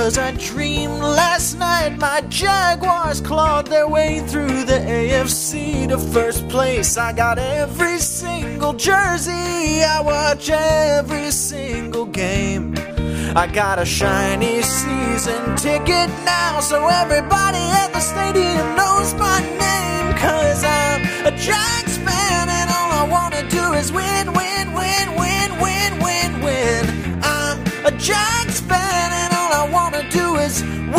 Cause 0.00 0.16
I 0.16 0.30
dreamed 0.30 1.02
last 1.02 1.58
night 1.58 1.98
my 1.98 2.22
Jaguars 2.30 3.20
clawed 3.20 3.66
their 3.66 3.86
way 3.86 4.20
through 4.20 4.64
the 4.64 4.78
AFC 4.78 5.88
to 5.88 5.98
first 5.98 6.48
place. 6.48 6.96
I 6.96 7.12
got 7.12 7.38
every 7.38 7.98
single 7.98 8.72
jersey, 8.72 9.84
I 9.84 10.00
watch 10.02 10.48
every 10.48 11.30
single 11.30 12.06
game. 12.06 12.74
I 13.36 13.46
got 13.52 13.78
a 13.78 13.84
shiny 13.84 14.62
season 14.62 15.54
ticket 15.56 16.08
now, 16.24 16.60
so 16.60 16.88
everybody 16.88 17.62
at 17.82 17.92
the 17.92 18.00
stadium 18.00 18.76
knows 18.76 19.12
my 19.14 19.40
name. 19.40 20.16
Cause 20.16 20.64
I'm 20.64 21.02
a 21.26 21.32
Jags 21.36 21.98
fan, 21.98 22.48
and 22.48 22.70
all 22.70 22.90
I 23.02 23.06
wanna 23.06 23.46
do 23.50 23.74
is 23.74 23.92
win, 23.92 24.32
win, 24.32 24.72
win, 24.72 25.14
win, 25.14 25.48
win, 25.60 25.90
win, 26.00 26.40
win. 26.40 27.20
I'm 27.22 27.60
a 27.84 27.92
Jags 27.98 28.60
fan, 28.60 29.19
is 30.50 30.62
win. 30.62 30.96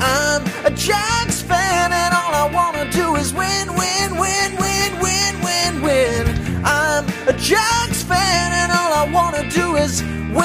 I'm 0.00 0.42
a 0.66 0.70
Jags 0.70 1.40
fan, 1.40 1.92
and 1.92 2.14
all 2.14 2.34
I 2.34 2.50
wanna 2.52 2.90
do 2.92 3.16
is 3.16 3.32
win, 3.32 3.74
win, 3.74 4.16
win, 4.18 4.56
win, 4.56 4.98
win, 5.00 5.40
win, 5.46 5.82
win. 5.82 6.26
I'm 6.64 7.06
a 7.26 7.32
Jags 7.32 8.02
fan, 8.02 8.52
and 8.60 8.70
all 8.72 8.92
I 8.92 9.10
wanna 9.10 9.48
do 9.50 9.76
is 9.76 10.02
win. 10.02 10.44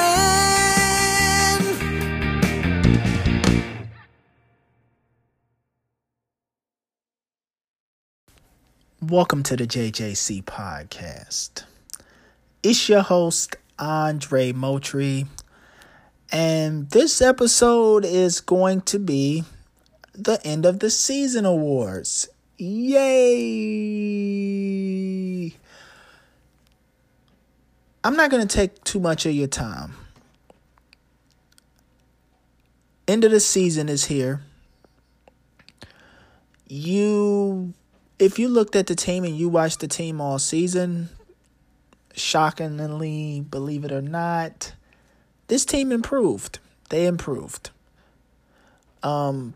Welcome 9.02 9.44
to 9.44 9.58
the 9.58 9.68
JJC 9.68 10.46
podcast. 10.46 11.64
It's 12.64 12.88
your 12.88 13.02
host, 13.02 13.58
Andre 13.78 14.54
Moultrie, 14.54 15.26
and 16.34 16.90
this 16.90 17.22
episode 17.22 18.04
is 18.04 18.42
going 18.42 18.82
to 18.82 18.98
be 18.98 19.44
the 20.14 20.42
end 20.44 20.66
of 20.66 20.80
the 20.80 20.90
season 20.90 21.46
awards. 21.46 22.28
Yay! 22.58 23.04
I'm 28.04 28.16
not 28.16 28.32
going 28.32 28.48
to 28.48 28.56
take 28.56 28.84
too 28.84 29.00
much 29.00 29.28
of 29.28 29.34
your 29.34 29.46
time. 29.48 29.94
End 33.08 33.24
of 33.24 33.30
the 33.30 33.40
season 33.40 33.88
is 33.88 34.06
here. 34.06 34.42
You 36.68 37.76
if 38.18 38.40
you 38.40 38.48
looked 38.48 38.76
at 38.76 38.88
the 38.88 38.96
team 38.96 39.24
and 39.24 39.38
you 39.38 39.50
watched 39.50 39.82
the 39.82 39.88
team 39.88 40.20
all 40.20 40.40
season, 40.40 41.10
shockingly, 42.16 43.42
believe 43.42 43.86
it 43.86 43.92
or 43.92 44.02
not, 44.02 44.74
this 45.48 45.66
team 45.66 45.92
improved. 45.92 46.60
They 46.90 47.06
improved. 47.06 47.70
Um, 49.02 49.54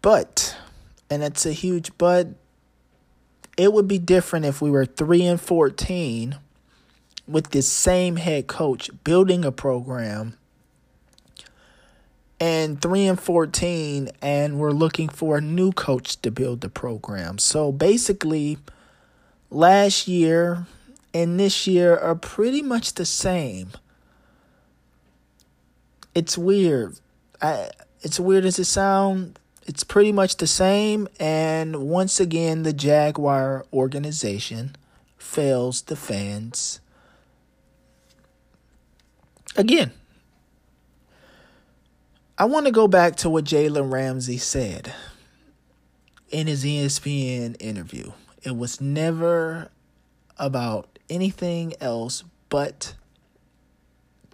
but, 0.00 0.56
and 1.10 1.22
it's 1.22 1.46
a 1.46 1.52
huge 1.52 1.90
but, 1.98 2.28
it 3.56 3.72
would 3.72 3.86
be 3.86 3.98
different 3.98 4.46
if 4.46 4.62
we 4.62 4.70
were 4.70 4.86
3 4.86 5.24
and 5.24 5.40
14 5.40 6.36
with 7.28 7.50
the 7.50 7.62
same 7.62 8.16
head 8.16 8.46
coach 8.46 8.90
building 9.04 9.44
a 9.44 9.52
program 9.52 10.36
and 12.40 12.82
3 12.82 13.06
and 13.06 13.20
14 13.20 14.10
and 14.20 14.58
we're 14.58 14.72
looking 14.72 15.08
for 15.08 15.38
a 15.38 15.40
new 15.40 15.70
coach 15.70 16.20
to 16.22 16.30
build 16.30 16.60
the 16.60 16.68
program. 16.68 17.38
So 17.38 17.70
basically 17.70 18.58
last 19.50 20.08
year 20.08 20.66
and 21.14 21.38
this 21.38 21.66
year 21.66 21.96
are 21.96 22.16
pretty 22.16 22.62
much 22.62 22.94
the 22.94 23.06
same. 23.06 23.70
It's 26.14 26.36
weird. 26.36 26.98
I 27.40 27.70
it's 28.00 28.20
weird 28.20 28.44
as 28.44 28.58
it 28.58 28.64
sounds. 28.64 29.38
It's 29.64 29.84
pretty 29.84 30.12
much 30.12 30.36
the 30.36 30.46
same 30.46 31.06
and 31.20 31.88
once 31.88 32.18
again 32.18 32.64
the 32.64 32.72
Jaguar 32.72 33.64
organization 33.72 34.74
fails 35.16 35.82
the 35.82 35.94
fans. 35.94 36.80
Again, 39.56 39.92
I 42.36 42.44
want 42.46 42.66
to 42.66 42.72
go 42.72 42.88
back 42.88 43.16
to 43.16 43.30
what 43.30 43.44
Jalen 43.44 43.92
Ramsey 43.92 44.38
said 44.38 44.92
in 46.30 46.48
his 46.48 46.64
ESPN 46.64 47.56
interview. 47.60 48.12
It 48.42 48.56
was 48.56 48.80
never 48.80 49.70
about 50.38 50.98
anything 51.08 51.74
else 51.80 52.24
but 52.48 52.94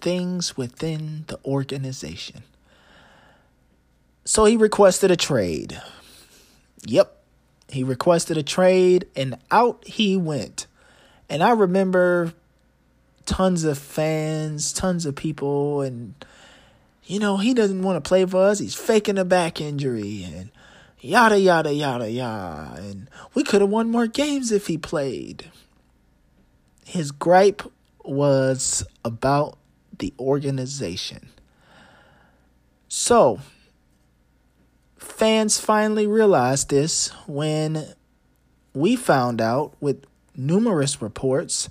things 0.00 0.56
within 0.56 1.24
the 1.28 1.38
organization. 1.44 2.42
So 4.24 4.44
he 4.44 4.56
requested 4.56 5.10
a 5.10 5.16
trade. 5.16 5.80
Yep. 6.84 7.14
He 7.68 7.84
requested 7.84 8.36
a 8.36 8.42
trade 8.42 9.06
and 9.16 9.38
out 9.50 9.86
he 9.86 10.16
went. 10.16 10.66
And 11.28 11.42
I 11.42 11.50
remember 11.50 12.32
tons 13.26 13.64
of 13.64 13.78
fans, 13.78 14.72
tons 14.72 15.06
of 15.06 15.14
people 15.14 15.82
and 15.82 16.14
you 17.08 17.18
know, 17.18 17.38
he 17.38 17.54
doesn't 17.54 17.82
want 17.82 18.02
to 18.02 18.06
play 18.06 18.26
for 18.26 18.44
us. 18.48 18.58
He's 18.58 18.74
faking 18.74 19.16
a 19.16 19.24
back 19.24 19.62
injury 19.62 20.24
and 20.24 20.50
yada, 21.00 21.40
yada, 21.40 21.72
yada, 21.72 22.10
yada. 22.10 22.74
And 22.76 23.08
we 23.32 23.42
could 23.44 23.62
have 23.62 23.70
won 23.70 23.90
more 23.90 24.06
games 24.06 24.52
if 24.52 24.66
he 24.66 24.76
played. 24.76 25.50
His 26.84 27.10
gripe 27.10 27.62
was 28.04 28.84
about 29.04 29.56
the 29.98 30.12
organization. 30.18 31.28
So, 32.88 33.40
fans 34.96 35.58
finally 35.58 36.06
realized 36.06 36.70
this 36.70 37.08
when 37.26 37.94
we 38.74 38.96
found 38.96 39.40
out 39.40 39.74
with 39.80 40.04
numerous 40.36 41.02
reports 41.02 41.68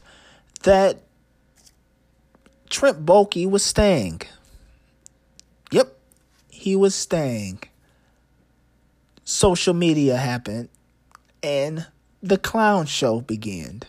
that 0.64 1.02
Trent 2.70 3.06
Baalke 3.06 3.50
was 3.50 3.64
staying. 3.64 4.22
Yep, 5.72 5.98
he 6.50 6.76
was 6.76 6.94
staying. 6.94 7.64
Social 9.24 9.74
media 9.74 10.18
happened 10.18 10.70
and 11.42 11.88
the 12.22 12.38
clown 12.38 12.86
show 12.86 13.22
began. 13.22 13.82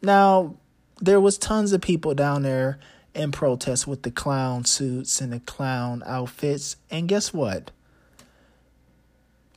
Now, 0.00 0.56
there 1.00 1.20
was 1.20 1.38
tons 1.38 1.72
of 1.72 1.80
people 1.80 2.14
down 2.14 2.42
there 2.42 2.78
in 3.14 3.32
protest 3.32 3.86
with 3.86 4.02
the 4.02 4.10
clown 4.10 4.64
suits 4.64 5.20
and 5.20 5.32
the 5.32 5.40
clown 5.40 6.02
outfits, 6.06 6.76
and 6.90 7.08
guess 7.08 7.32
what? 7.32 7.70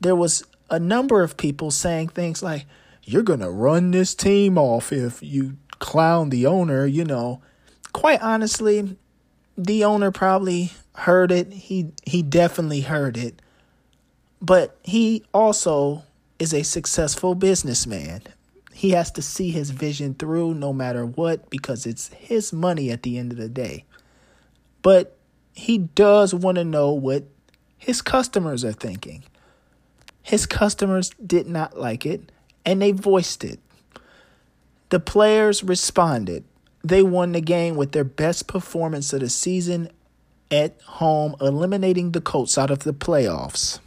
There 0.01 0.15
was 0.15 0.43
a 0.69 0.79
number 0.79 1.23
of 1.23 1.37
people 1.37 1.71
saying 1.71 2.09
things 2.09 2.43
like, 2.43 2.65
"You're 3.03 3.23
going 3.23 3.39
to 3.39 3.49
run 3.49 3.91
this 3.91 4.13
team 4.13 4.57
off 4.57 4.91
if 4.91 5.21
you 5.23 5.57
clown 5.79 6.29
the 6.29 6.45
owner," 6.45 6.85
you 6.85 7.05
know. 7.05 7.41
Quite 7.93 8.21
honestly, 8.21 8.97
the 9.57 9.85
owner 9.85 10.11
probably 10.11 10.73
heard 10.93 11.31
it. 11.31 11.51
He 11.53 11.91
he 12.03 12.21
definitely 12.21 12.81
heard 12.81 13.15
it. 13.17 13.41
But 14.41 14.77
he 14.83 15.23
also 15.33 16.03
is 16.39 16.53
a 16.53 16.63
successful 16.63 17.35
businessman. 17.35 18.21
He 18.75 18.89
has 18.89 19.09
to 19.11 19.21
see 19.21 19.51
his 19.51 19.69
vision 19.69 20.15
through 20.15 20.53
no 20.55 20.73
matter 20.73 21.05
what 21.05 21.49
because 21.49 21.85
it's 21.85 22.09
his 22.09 22.51
money 22.51 22.91
at 22.91 23.03
the 23.03 23.17
end 23.17 23.31
of 23.31 23.37
the 23.37 23.47
day. 23.47 23.85
But 24.81 25.15
he 25.53 25.77
does 25.77 26.33
want 26.33 26.57
to 26.57 26.65
know 26.65 26.91
what 26.91 27.23
his 27.77 28.01
customers 28.01 28.65
are 28.65 28.73
thinking. 28.73 29.23
His 30.21 30.45
customers 30.45 31.11
did 31.25 31.47
not 31.47 31.79
like 31.79 32.05
it 32.05 32.33
and 32.65 32.81
they 32.81 32.91
voiced 32.91 33.45
it. 33.45 33.61
The 34.89 34.99
players 34.99 35.63
responded. 35.63 36.43
They 36.83 37.01
won 37.01 37.31
the 37.31 37.39
game 37.39 37.77
with 37.77 37.93
their 37.93 38.03
best 38.03 38.45
performance 38.45 39.13
of 39.13 39.21
the 39.21 39.29
season 39.29 39.89
at 40.51 40.81
home, 40.81 41.37
eliminating 41.39 42.11
the 42.11 42.19
Colts 42.19 42.57
out 42.57 42.71
of 42.71 42.79
the 42.79 42.93
playoffs. 42.93 43.79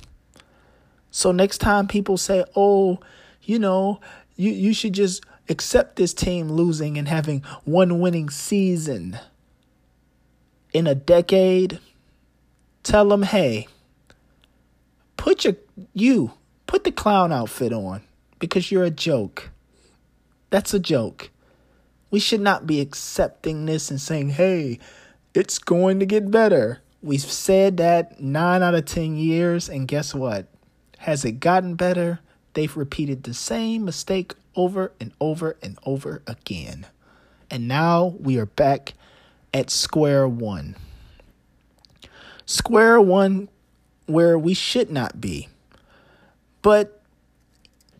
So 1.11 1.31
next 1.31 1.59
time 1.59 1.87
people 1.87 2.17
say, 2.17 2.43
"Oh, 2.57 3.01
you 3.43 3.59
know, 3.59 4.01
you 4.39 4.51
you 4.53 4.73
should 4.73 4.95
just 4.95 5.23
accept 5.51 5.97
this 5.97 6.15
team 6.15 6.51
losing 6.51 6.97
and 6.97 7.09
having 7.09 7.43
one 7.65 8.01
winning 8.01 8.31
season 8.31 9.19
in 10.73 10.87
a 10.87 10.95
decade," 10.95 11.79
tell 12.83 13.09
them, 13.11 13.25
"Hey, 13.25 13.69
put 15.17 15.45
your 15.45 15.57
you 15.93 16.33
put 16.67 16.85
the 16.85 16.93
clown 16.93 17.33
outfit 17.33 17.73
on 17.73 18.03
because 18.39 18.71
you're 18.71 18.85
a 18.85 18.91
joke. 18.91 19.51
That's 20.51 20.73
a 20.73 20.79
joke. 20.79 21.31
We 22.11 22.21
should 22.21 22.41
not 22.41 22.67
be 22.67 22.81
accepting 22.81 23.67
this 23.67 23.91
and 23.91 24.01
saying, 24.01 24.31
hey, 24.31 24.79
it's 25.35 25.59
going 25.59 26.01
to 26.01 26.07
get 26.07 26.31
better. 26.31 26.81
We've 27.03 27.21
said 27.21 27.77
that 27.79 28.21
nine 28.21 28.63
out 28.63 28.75
of 28.75 28.87
10 28.87 29.17
years, 29.17 29.69
and 29.69 29.87
guess 29.87 30.15
what? 30.15 30.47
Has 30.99 31.25
it 31.25 31.41
gotten 31.41 31.75
better? 31.75 32.21
They've 32.59 32.77
repeated 32.77 33.23
the 33.23 33.33
same 33.33 33.85
mistake 33.85 34.35
over 34.57 34.91
and 34.99 35.13
over 35.21 35.57
and 35.63 35.79
over 35.87 36.23
again. 36.27 36.85
And 37.53 37.69
now 37.69 38.17
we 38.19 38.37
are 38.37 38.47
back 38.47 38.95
at 39.55 39.71
square 39.71 40.27
one. 40.27 40.75
Square 42.47 43.03
one 43.03 43.49
where 44.07 44.37
we 44.37 44.55
should 44.55 44.91
not 44.91 45.21
be. 45.21 45.49
But 46.61 47.01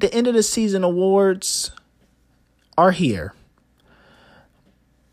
the 0.01 0.13
end 0.13 0.27
of 0.27 0.35
the 0.35 0.43
season 0.43 0.83
awards 0.83 1.71
are 2.77 2.91
here. 2.91 3.35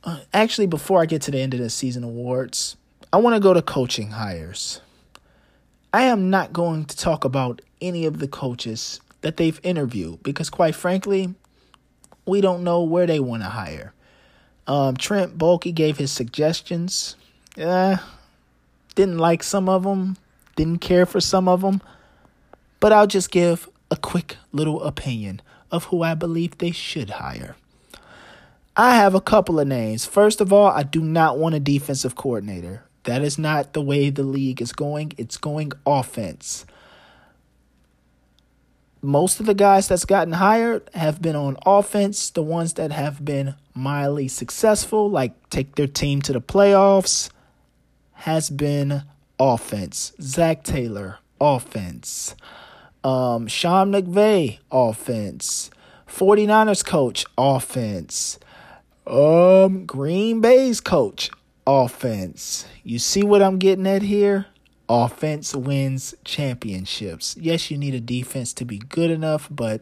Uh, 0.03 0.21
actually, 0.33 0.65
before 0.65 1.03
I 1.03 1.05
get 1.05 1.21
to 1.21 1.31
the 1.31 1.39
end 1.39 1.53
of 1.53 1.59
the 1.59 1.69
season 1.69 2.03
awards, 2.03 2.77
I 3.13 3.17
want 3.17 3.35
to 3.35 3.39
go 3.39 3.53
to 3.53 3.61
coaching 3.61 4.09
hires. 4.09 4.81
I 5.93 6.05
am 6.05 6.31
not 6.31 6.51
going 6.51 6.85
to 6.85 6.97
talk 6.97 7.23
about 7.23 7.61
any 7.79 8.07
of 8.07 8.17
the 8.17 8.27
coaches 8.27 9.01
that 9.25 9.37
they've 9.37 9.59
interviewed 9.63 10.21
because, 10.21 10.51
quite 10.51 10.75
frankly, 10.75 11.33
we 12.27 12.41
don't 12.41 12.63
know 12.63 12.83
where 12.83 13.07
they 13.07 13.19
want 13.19 13.41
to 13.41 13.49
hire. 13.49 13.91
Um, 14.67 14.95
Trent 14.95 15.35
Baalke 15.35 15.73
gave 15.73 15.97
his 15.97 16.11
suggestions. 16.11 17.15
Yeah, 17.57 18.01
didn't 18.93 19.17
like 19.17 19.41
some 19.41 19.67
of 19.67 19.81
them, 19.81 20.17
didn't 20.55 20.77
care 20.77 21.07
for 21.07 21.19
some 21.19 21.47
of 21.47 21.61
them, 21.61 21.81
but 22.79 22.93
I'll 22.93 23.07
just 23.07 23.31
give 23.31 23.67
a 23.89 23.95
quick 23.95 24.37
little 24.51 24.83
opinion 24.83 25.41
of 25.71 25.85
who 25.85 26.03
I 26.03 26.13
believe 26.13 26.59
they 26.59 26.69
should 26.69 27.09
hire. 27.09 27.55
I 28.77 28.93
have 28.97 29.15
a 29.15 29.21
couple 29.21 29.59
of 29.59 29.67
names. 29.67 30.05
First 30.05 30.39
of 30.39 30.53
all, 30.53 30.67
I 30.67 30.83
do 30.83 31.01
not 31.01 31.39
want 31.39 31.55
a 31.55 31.59
defensive 31.59 32.13
coordinator. 32.15 32.83
That 33.05 33.23
is 33.23 33.39
not 33.39 33.73
the 33.73 33.81
way 33.81 34.11
the 34.11 34.21
league 34.21 34.61
is 34.61 34.71
going. 34.71 35.13
It's 35.17 35.37
going 35.37 35.71
offense. 35.83 36.67
Most 39.05 39.39
of 39.39 39.45
the 39.45 39.53
guys 39.53 39.87
that's 39.87 40.05
gotten 40.05 40.33
hired 40.33 40.89
have 40.93 41.21
been 41.21 41.35
on 41.35 41.57
offense. 41.65 42.29
The 42.29 42.43
ones 42.43 42.73
that 42.73 42.91
have 42.91 43.23
been 43.23 43.55
mildly 43.73 44.27
successful, 44.27 45.09
like 45.09 45.49
take 45.49 45.75
their 45.75 45.87
team 45.87 46.21
to 46.23 46.33
the 46.33 46.41
playoffs, 46.41 47.29
has 48.13 48.49
been 48.49 49.03
offense. 49.39 50.13
Zac 50.21 50.63
Taylor, 50.63 51.19
offense. 51.39 52.35
Um, 53.03 53.47
Sean 53.47 53.91
McVay, 53.91 54.59
offense. 54.71 55.69
49ers 56.07 56.83
coach, 56.83 57.25
offense. 57.37 58.39
Um, 59.05 59.85
Green 59.85 60.41
Bay's 60.41 60.81
coach, 60.81 61.29
offense. 61.67 62.65
You 62.83 62.97
see 62.97 63.21
what 63.21 63.43
I'm 63.43 63.59
getting 63.59 63.85
at 63.85 64.01
here? 64.01 64.47
Offense 64.87 65.55
wins 65.55 66.13
championships. 66.23 67.35
Yes, 67.39 67.71
you 67.71 67.77
need 67.77 67.95
a 67.95 67.99
defense 67.99 68.53
to 68.53 68.65
be 68.65 68.77
good 68.77 69.09
enough, 69.09 69.47
but 69.49 69.81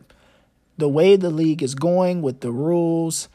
the 0.78 0.88
way 0.88 1.16
the 1.16 1.30
league 1.30 1.62
is 1.62 1.76
going 1.76 2.22
with 2.22 2.40
the 2.40 2.52
rules, 2.52 3.28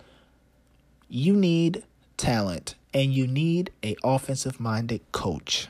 you 1.09 1.35
need 1.35 1.83
talent 2.17 2.75
and 2.95 3.13
you 3.13 3.27
need 3.27 3.71
a 3.85 3.97
offensive 4.03 4.59
minded 4.59 5.01
coach. 5.13 5.69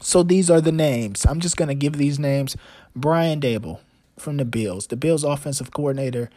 So 0.00 0.22
these 0.22 0.50
are 0.50 0.60
the 0.60 0.72
names. 0.72 1.24
I'm 1.24 1.40
just 1.40 1.56
going 1.56 1.68
to 1.68 1.74
give 1.74 1.94
these 1.94 2.18
names. 2.18 2.56
Brian 2.94 3.40
Daboll 3.40 3.80
from 4.18 4.36
the 4.36 4.44
Bills, 4.44 4.88
the 4.88 4.96
Bills 4.96 5.24
offensive 5.24 5.72
coordinator 5.72 6.30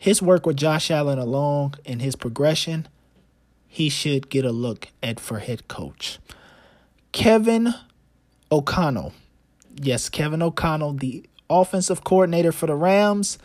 his 0.00 0.22
work 0.22 0.46
with 0.46 0.56
Josh 0.56 0.90
Allen 0.90 1.18
along 1.18 1.74
and 1.84 2.00
his 2.00 2.16
progression, 2.16 2.88
he 3.68 3.90
should 3.90 4.30
get 4.30 4.46
a 4.46 4.50
look 4.50 4.88
at 5.02 5.20
for 5.20 5.40
head 5.40 5.68
coach. 5.68 6.18
Kevin 7.12 7.74
O'Connell. 8.50 9.12
Yes, 9.76 10.08
Kevin 10.08 10.42
O'Connell, 10.42 10.94
the 10.94 11.24
offensive 11.48 12.04
coordinator 12.04 12.52
for 12.52 12.66
the 12.66 12.74
Rams, 12.74 13.38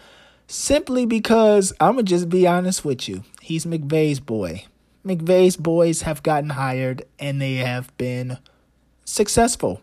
simply 0.48 1.06
because 1.06 1.74
I'm 1.80 1.94
going 1.94 2.06
to 2.06 2.10
just 2.10 2.30
be 2.30 2.48
honest 2.48 2.86
with 2.86 3.08
you. 3.08 3.24
He's 3.42 3.66
McVay's 3.66 4.20
boy. 4.20 4.66
McVay's 5.06 5.58
boys 5.58 6.02
have 6.02 6.24
gotten 6.24 6.52
hired 6.52 7.04
and 7.20 7.42
they 7.42 7.56
have 7.56 7.96
been 7.98 8.38
successful. 9.04 9.82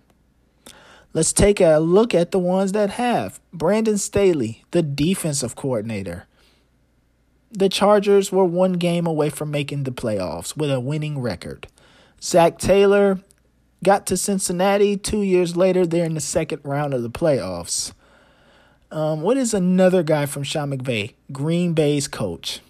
Let's 1.13 1.33
take 1.33 1.61
a 1.61 1.79
look 1.79 2.15
at 2.15 2.31
the 2.31 2.39
ones 2.39 2.73
that 2.73 2.91
have. 2.91 3.41
Brandon 3.53 3.99
Staley, 3.99 4.65
the 4.71 4.83
defensive 4.83 5.55
coordinator 5.55 6.27
the 7.53 7.69
Chargers 7.69 8.33
were 8.33 8.45
one 8.45 8.75
game 8.75 9.07
away 9.07 9.29
from 9.29 9.51
making 9.51 9.83
the 9.83 9.93
playoffs 9.93 10.57
with 10.57 10.71
a 10.71 10.81
winning 10.81 11.21
record. 11.21 11.67
Zac 12.21 12.59
Taylor 12.59 13.21
got 13.83 14.07
to 14.07 14.17
Cincinnati 14.17 14.97
two 14.97 15.23
years 15.23 15.57
later. 15.57 15.87
They're 15.87 16.05
in 16.05 16.15
the 16.15 16.21
second 16.21 16.61
round 16.65 16.95
of 16.95 17.03
the 17.03 17.11
playoffs. 17.11 17.93
Um, 18.91 19.23
what 19.23 19.37
is 19.37 19.55
another 19.55 20.03
guy 20.03 20.27
from 20.27 20.43
Sean 20.43 20.71
McVay? 20.71 21.15
Green 21.33 21.73
Bay's 21.73 22.09
coach. 22.09 22.61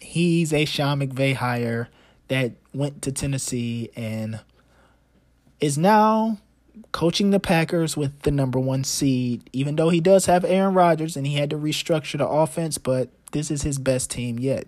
He's 0.00 0.52
a 0.52 0.64
Sean 0.64 1.00
McVay 1.00 1.34
hire 1.34 1.88
that 2.28 2.52
went 2.72 3.02
to 3.02 3.12
Tennessee 3.12 3.90
and 3.96 4.40
is 5.60 5.76
now 5.76 6.38
coaching 6.92 7.30
the 7.30 7.40
Packers 7.40 7.96
with 7.96 8.22
the 8.22 8.30
number 8.30 8.58
one 8.58 8.84
seed, 8.84 9.48
even 9.52 9.76
though 9.76 9.90
he 9.90 10.00
does 10.00 10.26
have 10.26 10.44
Aaron 10.44 10.74
Rodgers 10.74 11.16
and 11.16 11.26
he 11.26 11.34
had 11.34 11.50
to 11.50 11.56
restructure 11.56 12.18
the 12.18 12.26
offense, 12.26 12.78
but 12.78 13.10
this 13.32 13.50
is 13.50 13.62
his 13.62 13.78
best 13.78 14.10
team 14.10 14.38
yet. 14.38 14.66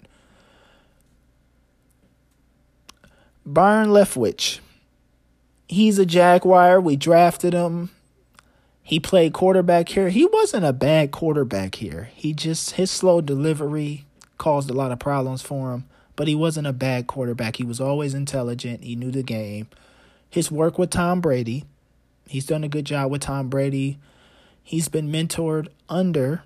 Byron 3.47 3.91
Leftwich. 3.91 4.59
He's 5.69 5.99
a 5.99 6.07
Jaguar. 6.07 6.81
We 6.81 6.97
drafted 6.97 7.53
him. 7.55 7.91
He 8.83 9.01
played 9.01 9.33
quarterback 9.33 9.89
here. 9.89 10.11
He 10.11 10.27
wasn't 10.27 10.65
a 10.65 10.73
bad 10.73 11.11
quarterback 11.11 11.77
here. 11.77 12.11
He 12.15 12.33
just, 12.33 12.73
his 12.73 12.91
slow 12.91 13.21
delivery 13.21 14.05
caused 14.39 14.71
a 14.71 14.75
lot 14.75 14.93
of 14.93 14.99
problems 14.99 15.43
for 15.43 15.73
him, 15.73 15.85
but 16.15 16.29
he 16.29 16.35
wasn't 16.35 16.67
a 16.67 16.73
bad 16.73 17.07
quarterback. 17.07 17.57
He 17.57 17.65
was 17.65 17.81
always 17.81 18.15
intelligent. 18.15 18.85
He 18.85 18.95
knew 18.95 19.11
the 19.11 19.23
game. 19.23 19.69
His 20.29 20.53
work 20.53 20.79
with 20.79 20.91
Tom 20.91 21.21
Brady, 21.21 21.65
He's 22.29 22.47
done 22.47 22.65
a 22.65 22.69
good 22.69 22.85
job 22.85 23.11
with 23.11 23.23
Tom 23.23 23.49
Brady. 23.49 23.99
He's 24.63 24.89
been 24.89 25.11
mentored 25.11 25.69
under 25.89 26.43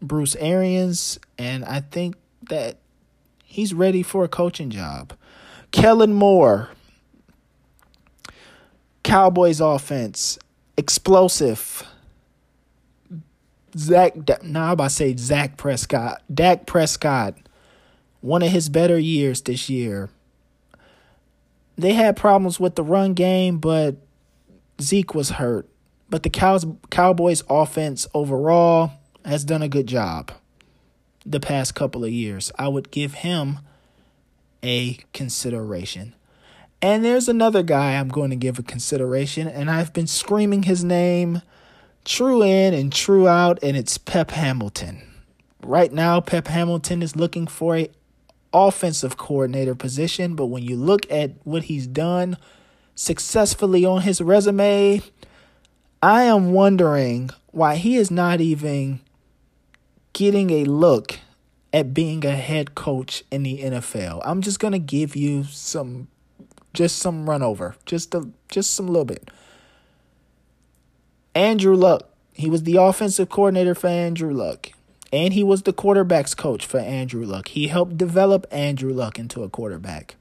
Bruce 0.00 0.36
Arians, 0.36 1.18
and 1.36 1.64
I 1.64 1.80
think 1.80 2.14
that 2.48 2.76
he's 3.44 3.74
ready 3.74 4.02
for 4.02 4.24
a 4.24 4.28
coaching 4.28 4.70
job. 4.70 5.12
Kellen 5.76 6.14
Moore, 6.14 6.70
Cowboys 9.02 9.60
offense, 9.60 10.38
explosive. 10.78 11.86
Zach, 13.76 14.16
now 14.42 14.68
I'm 14.68 14.72
about 14.72 14.84
to 14.84 14.90
say 14.90 15.14
Zach 15.16 15.58
Prescott, 15.58 16.22
Dak 16.32 16.64
Prescott, 16.64 17.34
one 18.22 18.42
of 18.42 18.50
his 18.50 18.70
better 18.70 18.98
years 18.98 19.42
this 19.42 19.68
year. 19.68 20.08
They 21.76 21.92
had 21.92 22.16
problems 22.16 22.58
with 22.58 22.74
the 22.74 22.82
run 22.82 23.12
game, 23.12 23.58
but 23.58 23.96
Zeke 24.80 25.14
was 25.14 25.32
hurt, 25.32 25.68
but 26.08 26.22
the 26.22 26.30
Cows 26.30 26.64
Cowboys 26.88 27.42
offense 27.50 28.08
overall 28.14 28.92
has 29.26 29.44
done 29.44 29.60
a 29.60 29.68
good 29.68 29.86
job 29.86 30.32
the 31.26 31.38
past 31.38 31.74
couple 31.74 32.02
of 32.02 32.10
years. 32.10 32.50
I 32.58 32.68
would 32.68 32.90
give 32.90 33.12
him 33.12 33.58
a 34.66 34.98
consideration. 35.12 36.14
And 36.82 37.04
there's 37.04 37.28
another 37.28 37.62
guy 37.62 37.94
I'm 37.94 38.08
going 38.08 38.30
to 38.30 38.36
give 38.36 38.58
a 38.58 38.62
consideration, 38.62 39.48
and 39.48 39.70
I've 39.70 39.92
been 39.92 40.06
screaming 40.06 40.64
his 40.64 40.84
name 40.84 41.42
true 42.04 42.42
in 42.42 42.74
and 42.74 42.92
true 42.92 43.26
out, 43.26 43.58
and 43.62 43.76
it's 43.76 43.98
Pep 43.98 44.30
Hamilton. 44.30 45.02
Right 45.62 45.92
now, 45.92 46.20
Pep 46.20 46.46
Hamilton 46.48 47.02
is 47.02 47.16
looking 47.16 47.46
for 47.46 47.76
a 47.76 47.90
offensive 48.52 49.16
coordinator 49.16 49.74
position, 49.74 50.34
but 50.34 50.46
when 50.46 50.62
you 50.62 50.76
look 50.76 51.10
at 51.10 51.32
what 51.44 51.64
he's 51.64 51.86
done 51.86 52.36
successfully 52.94 53.84
on 53.84 54.02
his 54.02 54.20
resume, 54.20 55.02
I 56.02 56.22
am 56.24 56.52
wondering 56.52 57.30
why 57.50 57.76
he 57.76 57.96
is 57.96 58.10
not 58.10 58.40
even 58.40 59.00
getting 60.12 60.50
a 60.50 60.64
look 60.64 61.18
at 61.76 61.92
being 61.92 62.24
a 62.24 62.30
head 62.30 62.74
coach 62.74 63.22
in 63.30 63.42
the 63.42 63.58
NFL. 63.58 64.22
I'm 64.24 64.40
just 64.40 64.58
going 64.58 64.72
to 64.72 64.78
give 64.78 65.14
you 65.14 65.44
some 65.44 66.08
just 66.72 66.98
some 66.98 67.28
run 67.28 67.42
over, 67.42 67.76
just 67.84 68.14
a 68.14 68.30
just 68.48 68.74
some 68.74 68.86
little 68.86 69.04
bit. 69.04 69.30
Andrew 71.34 71.76
Luck, 71.76 72.08
he 72.32 72.48
was 72.48 72.62
the 72.62 72.76
offensive 72.76 73.28
coordinator 73.28 73.74
for 73.74 73.88
Andrew 73.88 74.32
Luck. 74.32 74.70
And 75.12 75.34
he 75.34 75.44
was 75.44 75.62
the 75.62 75.72
quarterback's 75.74 76.34
coach 76.34 76.64
for 76.64 76.78
Andrew 76.78 77.26
Luck. 77.26 77.48
He 77.48 77.68
helped 77.68 77.98
develop 77.98 78.46
Andrew 78.50 78.94
Luck 78.94 79.18
into 79.18 79.42
a 79.42 79.50
quarterback. 79.50 80.16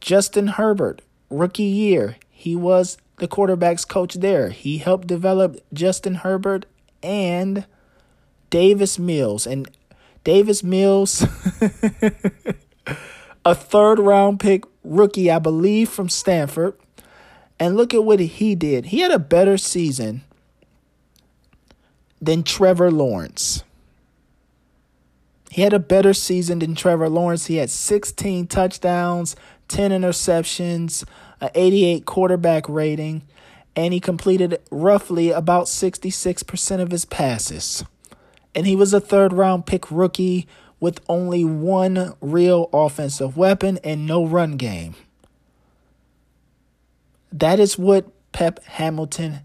Justin 0.00 0.48
Herbert, 0.48 1.02
rookie 1.28 1.64
year, 1.64 2.16
he 2.30 2.56
was 2.56 2.96
the 3.18 3.28
quarterback's 3.28 3.84
coach 3.84 4.14
there. 4.14 4.48
He 4.48 4.78
helped 4.78 5.06
develop 5.06 5.60
Justin 5.74 6.14
Herbert 6.16 6.64
and 7.02 7.66
Davis 8.48 8.98
Mills. 8.98 9.46
And 9.46 9.70
Davis 10.24 10.62
Mills, 10.62 11.22
a 13.44 13.54
third 13.54 13.98
round 13.98 14.40
pick 14.40 14.64
rookie, 14.84 15.30
I 15.30 15.38
believe, 15.38 15.88
from 15.88 16.08
Stanford. 16.08 16.74
And 17.58 17.76
look 17.76 17.94
at 17.94 18.04
what 18.04 18.18
he 18.18 18.54
did. 18.54 18.86
He 18.86 19.00
had 19.00 19.12
a 19.12 19.18
better 19.18 19.56
season 19.56 20.22
than 22.20 22.42
Trevor 22.42 22.90
Lawrence. 22.90 23.62
He 25.50 25.62
had 25.62 25.74
a 25.74 25.78
better 25.78 26.14
season 26.14 26.60
than 26.60 26.74
Trevor 26.74 27.08
Lawrence. 27.08 27.46
He 27.46 27.56
had 27.56 27.68
16 27.68 28.46
touchdowns, 28.46 29.36
10 29.68 29.90
interceptions, 29.90 31.04
an 31.40 31.50
88 31.54 32.06
quarterback 32.06 32.68
rating, 32.68 33.22
and 33.76 33.92
he 33.92 34.00
completed 34.00 34.60
roughly 34.70 35.30
about 35.30 35.66
66% 35.66 36.80
of 36.80 36.90
his 36.90 37.04
passes. 37.04 37.84
And 38.54 38.66
he 38.66 38.76
was 38.76 38.92
a 38.92 39.00
third 39.00 39.32
round 39.32 39.66
pick 39.66 39.90
rookie 39.90 40.46
with 40.80 41.00
only 41.08 41.44
one 41.44 42.14
real 42.20 42.68
offensive 42.72 43.36
weapon 43.36 43.78
and 43.84 44.06
no 44.06 44.26
run 44.26 44.56
game. 44.56 44.94
That 47.32 47.60
is 47.60 47.78
what 47.78 48.06
Pep 48.32 48.62
Hamilton, 48.64 49.40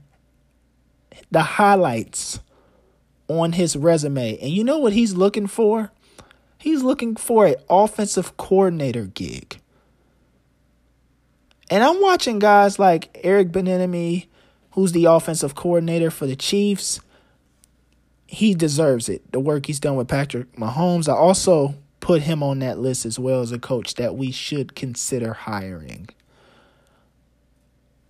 the 1.32 1.42
highlights 1.42 2.40
on 3.28 3.54
his 3.54 3.76
resume. 3.76 4.38
And 4.40 4.52
you 4.52 4.64
know 4.64 4.80
what 4.80 4.94
he's 4.94 5.14
looking 5.14 5.48
for? 5.48 5.92
He's 6.58 6.82
looking 6.82 7.16
for 7.16 7.46
an 7.46 7.56
offensive 7.70 8.36
coordinator 8.38 9.06
gig. 9.06 9.60
And 11.70 11.84
I'm 11.84 12.02
watching 12.02 12.40
guys 12.40 12.80
like 12.80 13.10
Eric 13.24 13.50
Bieniemy, 13.50 14.28
who's 14.72 14.94
the 14.94 15.06
offensive 15.06 15.54
coordinator 15.54 16.10
for 16.10 16.26
the 16.26 16.36
Chiefs. 16.36 17.00
He 18.28 18.54
deserves 18.54 19.10
it. 19.10 19.32
The 19.32 19.40
work 19.40 19.66
he's 19.66 19.80
done 19.80 19.96
with 19.96 20.10
Patrick 20.10 20.54
Mahomes. 20.58 21.08
I 21.08 21.16
also 21.16 21.76
put 22.02 22.22
him 22.22 22.44
on 22.44 22.60
that 22.60 22.78
list 22.78 23.06
as 23.06 23.18
well 23.18 23.42
as 23.42 23.52
a 23.52 23.60
coach 23.60 23.96
that 23.96 24.16
we 24.16 24.32
should 24.32 24.76
consider 24.76 25.34
hiring. 25.34 26.10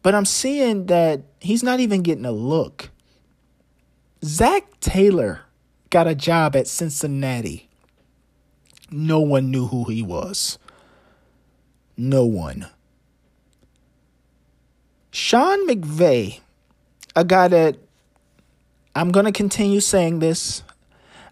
But 0.01 0.15
I'm 0.15 0.25
seeing 0.25 0.87
that 0.87 1.21
he's 1.39 1.63
not 1.63 1.79
even 1.79 2.01
getting 2.01 2.25
a 2.25 2.31
look. 2.31 2.89
Zac 4.23 4.79
Taylor 4.79 5.41
got 5.89 6.07
a 6.07 6.15
job 6.15 6.55
at 6.55 6.67
Cincinnati. 6.67 7.69
No 8.89 9.19
one 9.19 9.51
knew 9.51 9.67
who 9.67 9.85
he 9.85 10.01
was. 10.01 10.57
No 11.95 12.25
one. 12.25 12.67
Sean 15.11 15.67
McVay, 15.67 16.39
a 17.15 17.25
guy 17.25 17.47
that 17.47 17.77
I'm 18.97 19.11
going 19.11 19.27
to 19.27 19.31
continue 19.31 19.79
saying 19.79 20.17
this. 20.17 20.63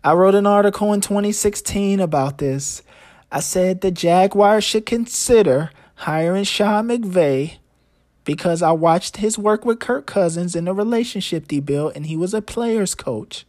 I 0.04 0.14
wrote 0.14 0.36
an 0.36 0.46
article 0.46 0.94
in 0.94 1.02
2016 1.02 2.00
about 2.00 2.38
this. 2.38 2.84
I 3.32 3.40
said 3.40 3.82
the 3.82 3.90
Jaguars 3.90 4.64
should 4.64 4.86
consider 4.86 5.72
hiring 5.96 6.44
Sean 6.44 6.90
McVay 6.90 7.58
because 8.24 8.62
I 8.62 8.72
watched 8.72 9.18
his 9.18 9.40
work 9.40 9.66
with 9.66 9.80
Kirk 9.80 10.06
Cousins 10.06 10.56
in 10.56 10.66
the 10.66 10.76
relationship 10.76 11.48
they 11.48 11.60
built, 11.60 11.96
and 11.96 12.06
he 12.06 12.16
was 12.16 12.36
a 12.36 12.42
player's 12.42 12.94
coach. 12.94 13.48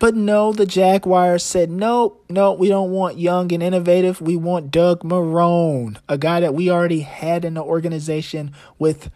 But 0.00 0.16
no, 0.16 0.52
the 0.52 0.66
Jaguars 0.66 1.44
said, 1.44 1.70
nope, 1.70 2.24
no, 2.28 2.52
we 2.52 2.66
don't 2.66 2.90
want 2.90 3.20
young 3.20 3.52
and 3.52 3.62
innovative. 3.62 4.20
We 4.20 4.34
want 4.34 4.72
Doug 4.72 5.04
Marrone, 5.04 5.98
a 6.08 6.18
guy 6.18 6.40
that 6.40 6.54
we 6.54 6.68
already 6.68 7.02
had 7.02 7.44
in 7.44 7.54
the 7.54 7.62
organization 7.62 8.50
with 8.76 9.08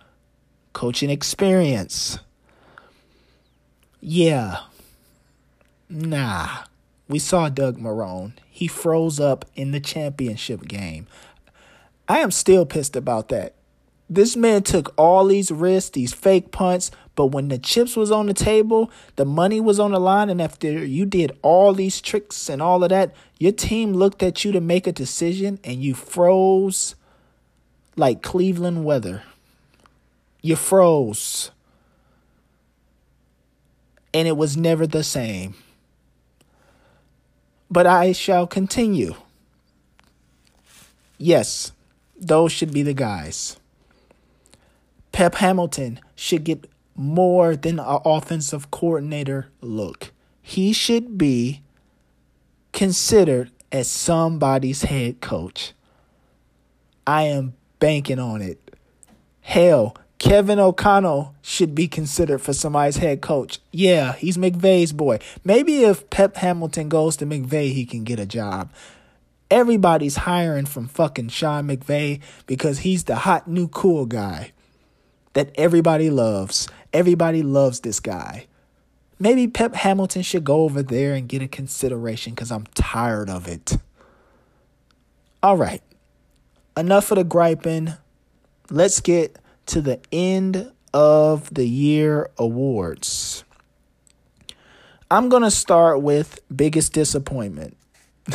coaching 0.73 1.11
experience. 1.11 2.21
Yeah. 4.06 4.58
Nah. 5.88 6.64
We 7.08 7.18
saw 7.18 7.49
Doug 7.49 7.78
Marrone. 7.78 8.32
He 8.50 8.66
froze 8.66 9.18
up 9.18 9.46
in 9.56 9.70
the 9.70 9.80
championship 9.80 10.68
game. 10.68 11.06
I 12.06 12.18
am 12.18 12.30
still 12.30 12.66
pissed 12.66 12.96
about 12.96 13.30
that. 13.30 13.54
This 14.11 14.37
man 14.37 14.62
took 14.62 14.92
all 14.99 15.25
these 15.25 15.50
risks, 15.50 15.88
these 15.90 16.12
fake 16.12 16.50
punts, 16.50 16.90
but 17.14 17.28
when 17.28 17.49
the 17.49 17.56
chips 17.56 17.96
was 17.96 18.11
on 18.11 18.26
the 18.26 18.34
table, 18.34 18.90
the 19.16 19.25
money 19.25 19.58
was 19.58 19.80
on 19.80 19.92
the 19.92 19.99
line, 19.99 20.28
and 20.28 20.42
after 20.42 20.84
you 20.84 21.06
did 21.06 21.32
all 21.40 21.73
these 21.73 22.02
tricks 22.02 22.50
and 22.50 22.61
all 22.61 22.84
of 22.84 22.90
that, 22.90 23.14
your 23.38 23.52
team 23.52 23.94
looked 23.94 24.23
at 24.23 24.44
you 24.44 24.52
to 24.52 24.61
make 24.61 24.87
a 24.87 24.92
decision 24.92 25.58
and 25.64 25.82
you 25.82 25.94
froze 25.94 26.94
like 27.96 28.20
Cleveland 28.20 28.84
weather. 28.84 29.23
You 30.42 30.56
froze. 30.56 31.50
And 34.14 34.26
it 34.26 34.37
was 34.37 34.56
never 34.56 34.87
the 34.87 35.04
same. 35.04 35.54
But 37.71 37.87
I 37.87 38.12
shall 38.12 38.47
continue. 38.47 39.16
Yes, 41.18 41.73
those 42.16 42.52
should 42.52 42.73
be 42.73 42.83
the 42.83 42.94
guys. 42.94 43.59
Pep 45.12 45.35
Hamilton 45.37 46.00
should 46.14 46.44
get 46.44 46.71
more 46.97 47.56
than 47.56 47.78
an 47.78 48.00
offensive 48.04 48.71
coordinator 48.71 49.49
look. 49.61 50.12
He 50.40 50.73
should 50.73 51.18
be 51.18 51.62
considered 52.73 53.50
as 53.73 53.88
somebody's 53.88 54.83
head 54.83 55.21
coach. 55.21 55.73
I 57.06 57.23
am 57.23 57.54
banking 57.78 58.18
on 58.18 58.42
it. 58.42 58.76
Hell, 59.40 59.97
Kevin 60.18 60.59
O'Connell 60.59 61.35
should 61.42 61.75
be 61.75 61.88
considered 61.88 62.38
for 62.38 62.52
somebody's 62.52 62.97
head 62.97 63.21
coach. 63.21 63.59
Yeah, 63.73 64.14
he's 64.14 64.37
McVay's 64.37 64.92
boy. 64.92 65.18
Maybe 65.44 65.85
if 65.85 66.09
Pep 66.11 66.37
Hamilton 66.37 66.88
goes 66.88 67.16
to 67.18 67.26
McVay, 67.26 67.73
he 67.73 67.85
can 67.85 68.04
get 68.04 68.18
a 68.21 68.26
job. 68.26 68.73
Everybody's 69.50 70.16
hiring 70.16 70.66
from 70.66 70.88
fucking 70.88 71.28
Sean 71.28 71.68
McVay 71.68 72.21
because 72.47 72.80
he's 72.80 73.04
the 73.04 73.16
hot 73.16 73.47
new 73.47 73.68
cool 73.68 74.06
guy 74.06 74.52
that 75.35 75.50
everybody 75.56 76.11
loves. 76.11 76.68
Everybody 76.92 77.42
loves 77.42 77.80
this 77.80 78.00
guy. 78.00 78.47
Maybe 79.18 79.47
Pep 79.47 79.75
Hamilton 79.75 80.23
should 80.23 80.44
go 80.44 80.62
over 80.62 80.83
there 80.83 81.14
and 81.14 81.28
get 81.28 81.42
a 81.42 81.49
consideration 81.49 82.35
because 82.35 82.50
I'm 82.50 82.66
tired 82.75 83.28
of 83.28 83.47
it. 83.47 83.76
All 85.42 85.56
right. 85.56 85.83
Enough 86.76 87.11
of 87.12 87.18
the 87.18 87.25
griping. 87.25 87.92
Let's 88.71 89.00
get 89.00 89.38
to 89.66 89.80
the 89.80 90.00
end 90.12 90.71
of 90.92 91.52
the 91.52 91.66
year 91.66 92.30
awards. 92.38 93.44
I'm 95.11 95.28
going 95.28 95.42
to 95.42 95.50
start 95.50 96.02
with 96.02 96.40
biggest 96.54 96.92
disappointment. 96.92 97.76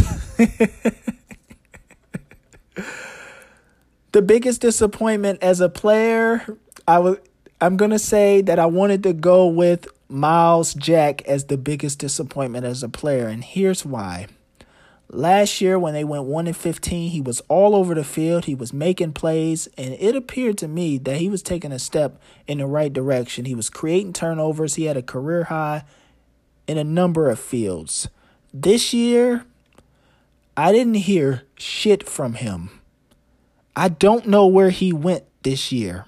the 4.11 4.21
biggest 4.23 4.61
disappointment 4.61 5.41
as 5.41 5.61
a 5.61 5.69
player 5.69 6.57
I 6.87 6.97
was 6.97 7.17
I'm 7.61 7.77
gonna 7.77 7.99
say 7.99 8.41
that 8.41 8.57
I 8.57 8.65
wanted 8.65 9.03
to 9.03 9.13
go 9.13 9.45
with 9.45 9.87
Myles 10.07 10.73
Jack 10.73 11.21
as 11.23 11.45
the 11.45 11.57
biggest 11.57 11.99
disappointment 11.99 12.65
as 12.65 12.83
a 12.83 12.89
player, 12.89 13.27
and 13.27 13.43
here's 13.43 13.85
why. 13.85 14.27
Last 15.11 15.59
year, 15.59 15.79
when 15.79 15.95
they 15.95 16.03
went 16.03 16.25
1 16.25 16.45
and 16.45 16.55
15, 16.55 17.09
he 17.09 17.19
was 17.19 17.41
all 17.47 17.75
over 17.75 17.95
the 17.95 18.03
field. 18.03 18.45
He 18.45 18.53
was 18.53 18.71
making 18.71 19.13
plays, 19.13 19.67
and 19.75 19.95
it 19.95 20.15
appeared 20.15 20.59
to 20.59 20.67
me 20.67 20.99
that 20.99 21.17
he 21.17 21.29
was 21.29 21.41
taking 21.41 21.71
a 21.71 21.79
step 21.79 22.21
in 22.45 22.59
the 22.59 22.67
right 22.67 22.93
direction. 22.93 23.45
He 23.45 23.55
was 23.55 23.71
creating 23.71 24.13
turnovers. 24.13 24.75
He 24.75 24.83
had 24.85 24.97
a 24.97 25.01
career 25.01 25.45
high 25.45 25.83
in 26.67 26.77
a 26.77 26.83
number 26.83 27.27
of 27.31 27.39
fields. 27.39 28.07
This 28.53 28.93
year, 28.93 29.45
I 30.55 30.71
didn't 30.71 30.93
hear 30.95 31.43
shit 31.57 32.07
from 32.07 32.35
him. 32.35 32.69
I 33.75 33.89
don't 33.89 34.27
know 34.27 34.45
where 34.45 34.69
he 34.69 34.93
went 34.93 35.23
this 35.41 35.71
year. 35.71 36.05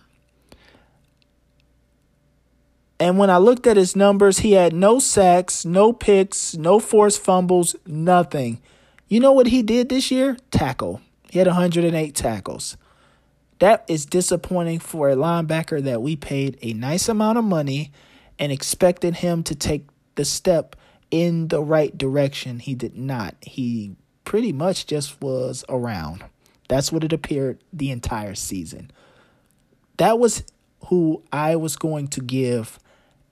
And 3.00 3.18
when 3.18 3.32
I 3.32 3.38
looked 3.38 3.66
at 3.66 3.78
his 3.78 3.96
numbers, 3.96 4.40
he 4.40 4.52
had 4.52 4.74
no 4.74 5.00
sacks, 5.00 5.66
no 5.66 5.92
picks, 5.92 6.56
no 6.56 6.78
forced 6.78 7.20
fumbles, 7.20 7.76
nothing. 7.88 8.62
You 9.12 9.20
know 9.20 9.34
what 9.34 9.48
he 9.48 9.62
did 9.62 9.90
this 9.90 10.10
year? 10.10 10.38
Tackle. 10.52 11.02
He 11.30 11.38
had 11.38 11.46
108 11.46 12.16
tackles. 12.16 12.78
That 13.60 13.84
is 13.90 14.06
disappointing 14.06 14.80
for 14.80 15.10
a 15.10 15.18
linebacker 15.18 15.84
that 15.84 16.02
we 16.02 16.16
paid 16.16 16.58
a 16.62 16.72
nice 16.72 17.10
amount 17.10 17.38
of 17.38 17.44
money 17.44 17.92
and 18.40 18.54
expected 18.54 19.16
him 19.16 19.44
to 19.44 19.54
take 19.54 19.86
the 20.16 20.24
step 20.24 20.78
in 21.12 21.50
the 21.50 21.62
right 21.62 21.98
direction. 21.98 22.60
He 22.60 22.74
did 22.74 22.96
not. 22.96 23.36
He 23.42 23.98
pretty 24.24 24.54
much 24.54 24.88
just 24.88 25.22
was 25.22 25.66
around. 25.68 26.24
That's 26.70 26.90
what 26.90 27.04
it 27.04 27.12
appeared 27.12 27.62
the 27.74 27.92
entire 27.92 28.34
season. 28.34 28.92
That 29.98 30.20
was 30.20 30.46
who 30.86 31.22
I 31.34 31.58
was 31.58 31.76
going 31.76 32.08
to 32.08 32.22
give 32.22 32.80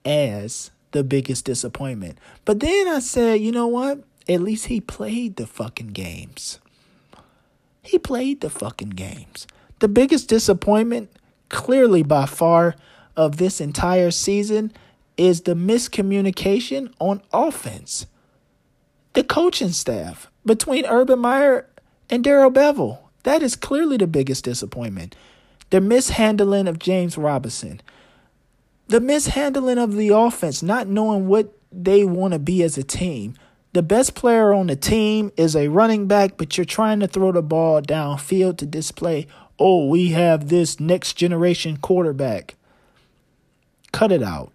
as 0.04 0.72
the 0.92 1.06
biggest 1.06 1.46
disappointment. 1.46 2.18
But 2.44 2.60
then 2.60 2.90
I 2.90 3.00
said, 3.00 3.40
you 3.40 3.54
know 3.54 3.68
what? 3.68 4.04
At 4.30 4.42
least 4.42 4.68
he 4.68 4.80
played 4.80 5.36
the 5.36 5.48
fucking 5.48 5.88
games. 5.88 6.60
He 7.82 7.98
played 7.98 8.42
the 8.42 8.50
fucking 8.50 8.92
games. 8.92 9.48
The 9.80 9.88
biggest 9.88 10.30
disappointment, 10.30 11.10
clearly 11.50 12.04
by 12.04 12.26
far, 12.26 12.76
of 13.18 13.38
this 13.38 13.60
entire 13.60 14.12
season 14.12 14.72
is 15.18 15.42
the 15.42 15.56
miscommunication 15.56 16.94
on 17.00 17.22
offense. 17.34 18.06
The 19.14 19.24
coaching 19.24 19.72
staff 19.72 20.30
between 20.46 20.86
Urban 20.86 21.20
Meyer 21.20 21.68
and 22.10 22.24
Darrell 22.24 22.52
Bevell. 22.52 23.00
That 23.24 23.44
is 23.44 23.56
clearly 23.56 23.98
the 23.98 24.08
biggest 24.08 24.46
disappointment. 24.46 25.16
The 25.72 25.82
mishandling 25.82 26.68
of 26.68 26.80
James 26.80 27.18
Robinson 27.18 27.82
the 28.90 29.00
mishandling 29.00 29.78
of 29.78 29.96
the 29.96 30.10
offense, 30.10 30.62
not 30.64 30.88
knowing 30.88 31.28
what 31.28 31.54
they 31.72 32.04
want 32.04 32.34
to 32.34 32.40
be 32.40 32.64
as 32.64 32.78
a 32.78 32.84
team. 32.84 33.36
The 33.72 33.84
best 33.84 34.16
player 34.16 34.52
on 34.52 34.68
the 34.68 34.76
team 34.76 35.32
is 35.38 35.56
a 35.56 35.68
running 35.68 36.08
back, 36.08 36.38
but 36.38 36.58
you're 36.58 36.66
trying 36.66 37.00
to 37.02 37.08
throw 37.08 37.32
the 37.32 37.44
ball 37.44 37.82
downfield 37.82 38.58
to 38.58 38.66
display, 38.66 39.28
oh, 39.60 39.88
we 39.88 40.10
have 40.10 40.50
this 40.50 40.80
next 40.80 41.14
generation 41.14 41.78
quarterback. 41.78 42.56
Cut 43.92 44.12
it 44.12 44.24
out. 44.24 44.52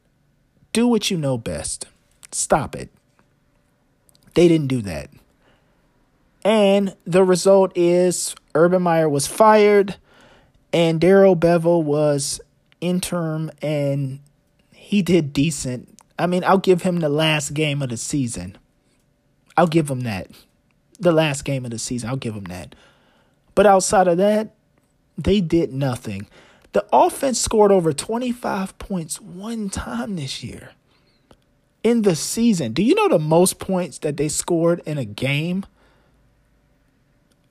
Do 0.73 0.89
what 0.89 1.11
you 1.11 1.17
know 1.17 1.39
best. 1.39 1.87
Stop 2.33 2.75
it. 2.75 2.91
They 4.35 4.49
didn't 4.49 4.67
do 4.67 4.83
that. 4.83 5.11
And 6.45 6.97
the 7.05 7.23
result 7.23 7.73
is 7.77 8.35
Urban 8.55 8.83
Meyer 8.83 9.09
was 9.09 9.29
fired 9.29 9.97
and 10.73 11.01
Darrell 11.01 11.37
Bevell 11.37 11.85
was 11.85 12.41
interim 12.81 13.51
and 13.63 14.19
he 14.73 15.03
did 15.03 15.33
decent. 15.33 15.97
I 16.19 16.27
mean, 16.27 16.43
I'll 16.45 16.59
give 16.59 16.83
him 16.83 16.99
the 16.99 17.09
last 17.09 17.55
game 17.55 17.81
of 17.81 17.89
the 17.91 17.97
season. 17.97 18.59
I'll 19.57 19.67
give 19.67 19.91
him 19.91 20.01
that. 20.01 20.29
The 20.99 21.13
last 21.13 21.45
game 21.45 21.65
of 21.65 21.71
the 21.71 21.79
season, 21.79 22.09
I'll 22.09 22.17
give 22.17 22.35
him 22.35 22.45
that. 22.45 22.75
But 23.55 23.67
outside 23.67 24.09
of 24.09 24.17
that, 24.19 24.55
they 25.17 25.41
did 25.41 25.73
nothing. 25.73 26.27
The 26.73 26.85
offense 26.93 27.41
scored 27.41 27.71
over 27.71 27.93
25 27.93 28.79
points 28.79 29.21
one 29.21 29.71
time 29.71 30.17
this 30.17 30.43
year 30.43 30.71
in 31.85 32.03
the 32.03 32.17
season. 32.17 32.73
Do 32.73 32.83
you 32.83 32.95
know 32.97 33.09
the 33.09 33.19
most 33.21 33.61
points 33.61 33.99
that 33.99 34.17
they 34.17 34.29
scored 34.29 34.83
in 34.85 34.99
a 34.99 35.05
game? 35.05 35.67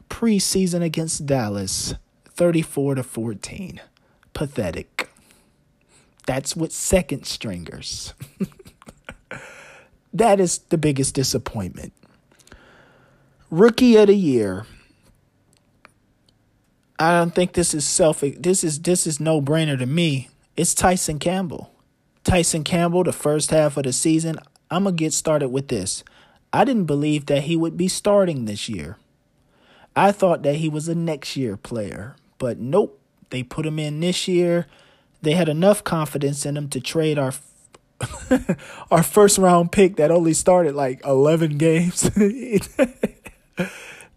Preseason 0.10 0.82
against 0.82 1.26
Dallas, 1.26 1.94
34 2.26 2.96
to 2.96 3.04
14. 3.04 3.80
Pathetic. 4.34 5.10
That's 6.26 6.56
with 6.56 6.72
second 6.72 7.26
stringers. 7.26 8.14
that 10.14 10.40
is 10.40 10.60
the 10.70 10.78
biggest 10.78 11.16
disappointment. 11.16 11.94
Rookie 13.50 13.96
of 13.98 14.08
the 14.08 14.16
year. 14.16 14.66
I 17.00 17.18
don't 17.18 17.36
think 17.36 17.54
this 17.54 17.74
is 17.74 17.86
self 17.86 18.22
this 18.22 18.64
is 18.64 18.82
this 18.82 19.06
is 19.06 19.20
no 19.20 19.42
brainer 19.42 19.78
to 19.78 19.86
me. 19.86 20.30
It's 20.56 20.74
Tyson 20.74 21.20
Campbell. 21.20 21.72
Tyson 22.24 22.64
Campbell, 22.64 23.04
the 23.04 23.12
first 23.12 23.50
half 23.50 23.76
of 23.76 23.84
the 23.84 23.92
season, 23.92 24.38
I'm 24.72 24.84
going 24.84 24.96
to 24.96 25.04
get 25.04 25.14
started 25.14 25.50
with 25.50 25.68
this. 25.68 26.04
I 26.54 26.64
didn't 26.64 26.86
believe 26.86 27.26
that 27.26 27.44
he 27.44 27.56
would 27.56 27.76
be 27.76 27.88
starting 27.88 28.46
this 28.46 28.70
year. 28.70 28.98
I 29.96 30.12
thought 30.12 30.44
that 30.44 30.56
he 30.56 30.70
was 30.70 30.88
a 30.88 30.96
next 30.96 31.36
year 31.36 31.58
player, 31.58 32.16
but 32.38 32.60
nope. 32.60 33.00
They 33.30 33.42
put 33.42 33.66
him 33.66 33.80
in 33.80 34.00
this 34.00 34.28
year. 34.28 34.68
They 35.24 35.34
had 35.34 35.50
enough 35.50 35.84
confidence 35.84 36.46
in 36.46 36.56
him 36.56 36.70
to 36.70 36.80
trade 36.80 37.18
our 37.18 37.32
our 38.92 39.04
first 39.04 39.38
round 39.38 39.72
pick 39.72 39.98
that 39.98 40.12
only 40.12 40.34
started 40.34 40.76
like 40.76 41.06
11 41.06 41.58
games. 41.58 42.02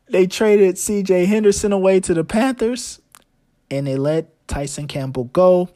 they 0.08 0.26
traded 0.26 0.76
CJ 0.76 1.26
Henderson 1.26 1.72
away 1.72 2.00
to 2.00 2.14
the 2.14 2.24
Panthers 2.24 3.00
and 3.70 3.86
they 3.86 3.96
let 3.96 4.46
Tyson 4.48 4.86
Campbell 4.86 5.24
go. 5.24 5.68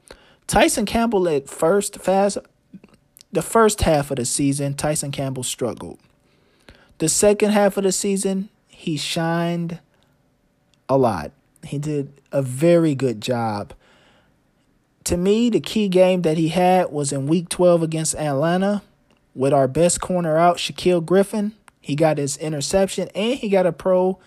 Tyson 0.46 0.86
Campbell 0.86 1.28
at 1.28 1.48
first 1.48 1.96
fast 2.00 2.38
the 3.32 3.42
first 3.42 3.82
half 3.82 4.10
of 4.10 4.16
the 4.16 4.24
season, 4.24 4.74
Tyson 4.74 5.12
Campbell 5.12 5.44
struggled. 5.44 5.98
The 6.98 7.08
second 7.08 7.50
half 7.50 7.76
of 7.76 7.84
the 7.84 7.92
season, 7.92 8.48
he 8.66 8.96
shined 8.96 9.78
a 10.88 10.98
lot. 10.98 11.32
He 11.62 11.78
did 11.78 12.20
a 12.32 12.42
very 12.42 12.94
good 12.94 13.20
job. 13.20 13.72
To 15.04 15.16
me, 15.16 15.50
the 15.50 15.60
key 15.60 15.88
game 15.88 16.22
that 16.22 16.36
he 16.36 16.48
had 16.48 16.92
was 16.92 17.12
in 17.12 17.26
week 17.26 17.48
12 17.48 17.82
against 17.82 18.14
Atlanta 18.14 18.82
with 19.34 19.52
our 19.52 19.68
best 19.68 20.00
corner 20.00 20.36
out, 20.36 20.58
Shaquill 20.58 21.04
Griffin. 21.04 21.52
He 21.80 21.96
got 21.96 22.18
his 22.18 22.36
interception 22.36 23.08
and 23.14 23.38
he 23.38 23.48
got 23.48 23.66
a 23.66 23.72
pro 23.72 24.18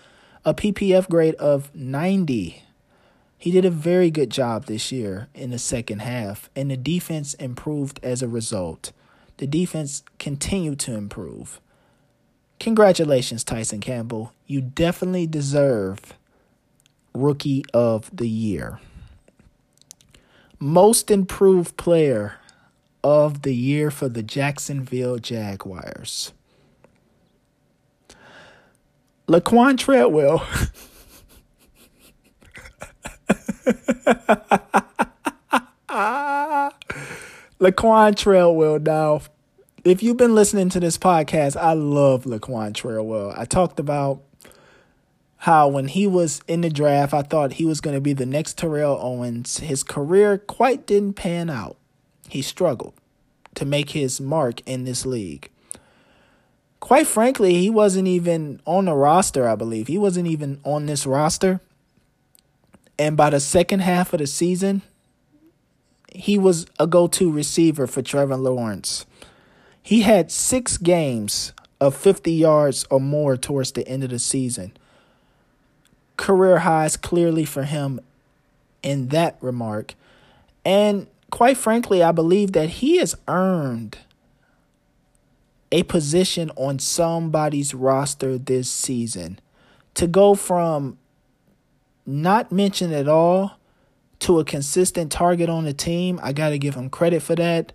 a 0.44 0.52
PPF 0.52 1.08
grade 1.08 1.34
of 1.36 1.74
90. 1.74 2.62
He 3.38 3.50
did 3.50 3.64
a 3.64 3.70
very 3.70 4.10
good 4.10 4.30
job 4.30 4.66
this 4.66 4.92
year 4.92 5.28
in 5.34 5.50
the 5.50 5.58
second 5.58 6.00
half, 6.00 6.50
and 6.54 6.70
the 6.70 6.76
defense 6.76 7.34
improved 7.34 7.98
as 8.02 8.22
a 8.22 8.28
result. 8.28 8.92
The 9.38 9.46
defense 9.46 10.02
continued 10.18 10.78
to 10.80 10.94
improve. 10.94 11.60
Congratulations, 12.60 13.42
Tyson 13.42 13.80
Campbell. 13.80 14.32
You 14.46 14.60
definitely 14.60 15.26
deserve 15.26 16.14
Rookie 17.14 17.64
of 17.72 18.10
the 18.14 18.28
Year. 18.28 18.80
Most 20.64 21.10
improved 21.10 21.76
player 21.76 22.36
of 23.02 23.42
the 23.42 23.54
year 23.54 23.90
for 23.90 24.08
the 24.08 24.22
Jacksonville 24.22 25.18
Jaguars. 25.18 26.32
Laquan 29.28 29.76
Treadwell. 29.76 30.38
Laquan 37.60 38.16
Treadwell. 38.16 38.78
Now, 38.78 39.20
if 39.84 40.02
you've 40.02 40.16
been 40.16 40.34
listening 40.34 40.70
to 40.70 40.80
this 40.80 40.96
podcast, 40.96 41.56
I 41.56 41.74
love 41.74 42.24
Laquan 42.24 42.72
Treadwell. 42.72 43.34
I 43.36 43.44
talked 43.44 43.78
about 43.78 44.22
how 45.44 45.68
when 45.68 45.88
he 45.88 46.06
was 46.06 46.42
in 46.46 46.60
the 46.60 46.70
draft, 46.70 47.14
I 47.14 47.22
thought 47.22 47.54
he 47.54 47.64
was 47.64 47.80
going 47.80 47.94
to 47.96 48.00
be 48.00 48.12
the 48.12 48.26
next 48.26 48.58
Terrell 48.58 48.98
Owens. 49.00 49.58
His 49.58 49.82
career 49.82 50.38
quite 50.38 50.86
didn't 50.86 51.14
pan 51.14 51.48
out. 51.48 51.76
He 52.28 52.42
struggled 52.42 52.94
to 53.54 53.64
make 53.64 53.90
his 53.90 54.20
mark 54.20 54.60
in 54.66 54.84
this 54.84 55.06
league. 55.06 55.50
Quite 56.80 57.06
frankly, 57.06 57.54
he 57.54 57.70
wasn't 57.70 58.08
even 58.08 58.60
on 58.66 58.86
the 58.86 58.94
roster, 58.94 59.48
I 59.48 59.54
believe. 59.54 59.86
He 59.86 59.98
wasn't 59.98 60.28
even 60.28 60.60
on 60.64 60.86
this 60.86 61.06
roster 61.06 61.60
and 62.98 63.16
by 63.16 63.30
the 63.30 63.40
second 63.40 63.80
half 63.80 64.12
of 64.12 64.20
the 64.20 64.26
season, 64.26 64.82
he 66.12 66.38
was 66.38 66.66
a 66.78 66.86
go 66.86 67.06
to 67.08 67.30
receiver 67.30 67.86
for 67.86 68.02
Trevor 68.02 68.36
Lawrence. 68.36 69.04
He 69.82 70.02
had 70.02 70.30
six 70.30 70.78
games 70.78 71.52
of 71.80 71.96
50 71.96 72.32
yards 72.32 72.86
or 72.90 73.00
more 73.00 73.36
towards 73.36 73.72
the 73.72 73.86
end 73.88 74.04
of 74.04 74.10
the 74.10 74.18
season. 74.18 74.76
Career 76.16 76.60
highs 76.60 76.96
clearly 76.96 77.44
for 77.44 77.64
him 77.64 78.00
in 78.82 79.08
that 79.08 79.36
remark. 79.40 79.94
And 80.64 81.06
quite 81.30 81.56
frankly, 81.56 82.02
I 82.02 82.12
believe 82.12 82.52
that 82.52 82.68
he 82.68 82.98
has 82.98 83.16
earned 83.28 83.98
a 85.72 85.82
position 85.82 86.50
on 86.56 86.78
somebody's 86.78 87.74
roster 87.74 88.38
this 88.38 88.70
season. 88.70 89.40
To 89.94 90.06
go 90.06 90.34
from 90.34 90.98
not 92.06 92.52
mentioned 92.52 92.92
at 92.92 93.08
all 93.08 93.58
to 94.20 94.38
a 94.38 94.44
consistent 94.44 95.10
target 95.10 95.48
on 95.48 95.64
the 95.64 95.72
team. 95.72 96.20
I 96.22 96.32
got 96.32 96.50
to 96.50 96.58
give 96.58 96.74
him 96.74 96.90
credit 96.90 97.22
for 97.22 97.34
that. 97.36 97.72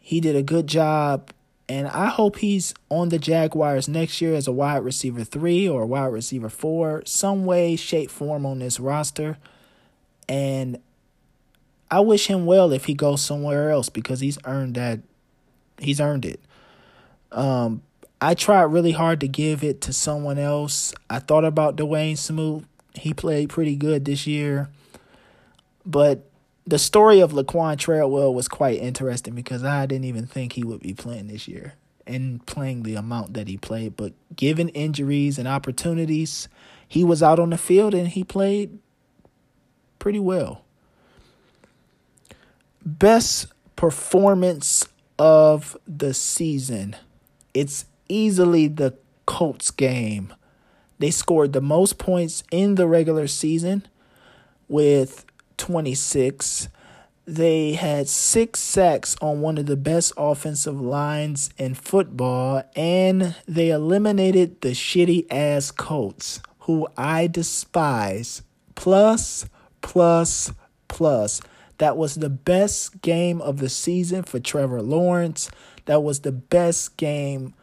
He 0.00 0.20
did 0.20 0.36
a 0.36 0.42
good 0.42 0.66
job, 0.66 1.30
and 1.68 1.88
I 1.88 2.06
hope 2.06 2.36
he's 2.38 2.74
on 2.90 3.08
the 3.08 3.18
Jaguars 3.18 3.88
next 3.88 4.20
year 4.20 4.34
as 4.34 4.46
a 4.46 4.52
wide 4.52 4.84
receiver 4.84 5.24
three 5.24 5.68
or 5.68 5.86
wide 5.86 6.06
receiver 6.06 6.48
four, 6.48 7.02
some 7.06 7.46
way, 7.46 7.76
shape, 7.76 8.10
form 8.10 8.44
on 8.44 8.58
this 8.58 8.78
roster. 8.78 9.38
And 10.28 10.78
I 11.90 12.00
wish 12.00 12.26
him 12.26 12.44
well 12.46 12.72
if 12.72 12.84
he 12.84 12.94
goes 12.94 13.22
somewhere 13.22 13.70
else 13.70 13.88
because 13.88 14.20
he's 14.20 14.38
earned 14.44 14.74
that. 14.74 15.00
He's 15.78 16.00
earned 16.00 16.24
it. 16.24 16.40
Um, 17.32 17.82
I 18.20 18.34
tried 18.34 18.64
really 18.64 18.92
hard 18.92 19.20
to 19.20 19.28
give 19.28 19.64
it 19.64 19.80
to 19.82 19.92
someone 19.92 20.38
else. 20.38 20.94
I 21.10 21.18
thought 21.18 21.44
about 21.44 21.76
Dawuane 21.76 22.16
Smoot 22.16 22.64
he 22.94 23.12
played 23.12 23.50
pretty 23.50 23.76
good 23.76 24.04
this 24.04 24.26
year. 24.26 24.68
But 25.84 26.28
the 26.66 26.78
story 26.78 27.20
of 27.20 27.32
Laquan 27.32 27.78
Treadwell 27.78 28.34
was 28.34 28.48
quite 28.48 28.80
interesting 28.80 29.34
because 29.34 29.64
I 29.64 29.86
didn't 29.86 30.06
even 30.06 30.26
think 30.26 30.52
he 30.52 30.64
would 30.64 30.80
be 30.80 30.94
playing 30.94 31.28
this 31.28 31.46
year 31.46 31.74
and 32.06 32.44
playing 32.46 32.82
the 32.82 32.94
amount 32.94 33.34
that 33.34 33.48
he 33.48 33.56
played. 33.56 33.96
But 33.96 34.12
given 34.34 34.68
injuries 34.70 35.38
and 35.38 35.46
opportunities, 35.46 36.48
he 36.86 37.04
was 37.04 37.22
out 37.22 37.38
on 37.38 37.50
the 37.50 37.58
field 37.58 37.94
and 37.94 38.08
he 38.08 38.24
played 38.24 38.78
pretty 39.98 40.20
well. 40.20 40.64
Best 42.84 43.46
performance 43.76 44.86
of 45.18 45.76
the 45.86 46.14
season. 46.14 46.96
It's 47.52 47.86
easily 48.08 48.68
the 48.68 48.96
Colts 49.26 49.70
game 49.70 50.34
they 50.98 51.10
scored 51.10 51.52
the 51.52 51.60
most 51.60 51.98
points 51.98 52.44
in 52.50 52.76
the 52.76 52.86
regular 52.86 53.26
season 53.26 53.86
with 54.68 55.24
26. 55.56 56.68
They 57.26 57.72
had 57.72 58.08
six 58.08 58.60
sacks 58.60 59.16
on 59.20 59.40
one 59.40 59.56
of 59.56 59.66
the 59.66 59.76
best 59.76 60.12
offensive 60.16 60.78
lines 60.78 61.50
in 61.56 61.74
football, 61.74 62.62
and 62.76 63.34
they 63.48 63.70
eliminated 63.70 64.60
the 64.60 64.72
shitty 64.72 65.26
ass 65.30 65.70
Colts, 65.70 66.40
who 66.60 66.86
I 66.98 67.26
despise. 67.26 68.42
Plus, 68.74 69.46
plus, 69.80 70.52
plus. 70.88 71.40
That 71.78 71.96
was 71.96 72.16
the 72.16 72.30
best 72.30 73.00
game 73.00 73.40
of 73.40 73.58
the 73.58 73.68
season 73.68 74.22
for 74.22 74.38
Trevor 74.38 74.82
Lawrence. 74.82 75.50
That 75.86 76.02
was 76.02 76.20
the 76.20 76.32
best 76.32 76.96
game 76.96 77.54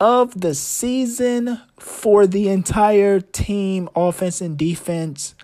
of 0.00 0.40
the 0.40 0.54
season 0.54 1.60
for 1.78 2.26
the 2.26 2.48
entire 2.48 3.20
team, 3.20 3.88
offense 3.94 4.40
and 4.40 4.56
defense. 4.56 5.34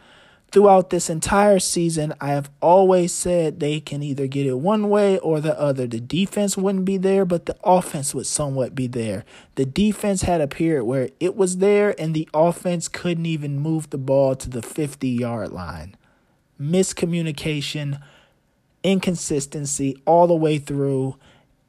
Throughout 0.53 0.91
this 0.91 1.09
entire 1.09 1.59
season, 1.59 2.13
I 2.21 2.29
have 2.29 2.51
always 2.61 3.11
said 3.11 3.59
they 3.59 3.81
can 3.81 4.03
either 4.03 4.27
get 4.27 4.45
it 4.45 4.59
one 4.59 4.91
way 4.91 5.19
or 5.19 5.41
the 5.41 5.59
other. 5.59 5.87
The 5.87 5.99
defense 5.99 6.59
wouldn't 6.59 6.85
be 6.85 6.99
there, 6.99 7.25
but 7.25 7.47
the 7.47 7.57
offense 7.65 8.15
would 8.15 8.27
somewhat 8.27 8.75
be 8.75 8.87
there. 8.87 9.25
The 9.55 9.65
defense 9.65 10.23
had 10.23 10.43
a 10.43 10.47
period 10.47 10.85
where 10.85 11.09
it 11.21 11.37
was 11.37 11.57
there 11.57 11.99
and 11.99 12.13
the 12.13 12.29
offense 12.35 12.87
couldn't 12.87 13.25
even 13.25 13.61
move 13.61 13.89
the 13.89 13.97
ball 13.97 14.35
to 14.37 14.51
the 14.51 14.61
50 14.61 15.09
yard 15.09 15.53
line. 15.53 15.97
Miscommunication, 16.61 18.03
inconsistency 18.83 20.03
all 20.05 20.27
the 20.27 20.35
way 20.35 20.59
through. 20.59 21.17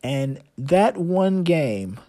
And 0.03 0.41
that 0.57 0.97
one 0.97 1.43
game 1.43 2.01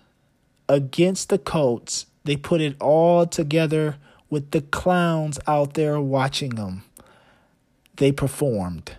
against 0.69 1.29
the 1.29 1.39
Colts, 1.39 2.07
they 2.25 2.37
put 2.37 2.61
it 2.61 2.75
all 2.81 3.27
together 3.27 3.95
with 4.35 4.51
the 4.51 4.63
clowns 4.63 5.39
out 5.47 5.75
there 5.75 6.01
watching 6.01 6.57
them. 6.57 6.83
They 7.99 8.11
performed. 8.11 8.91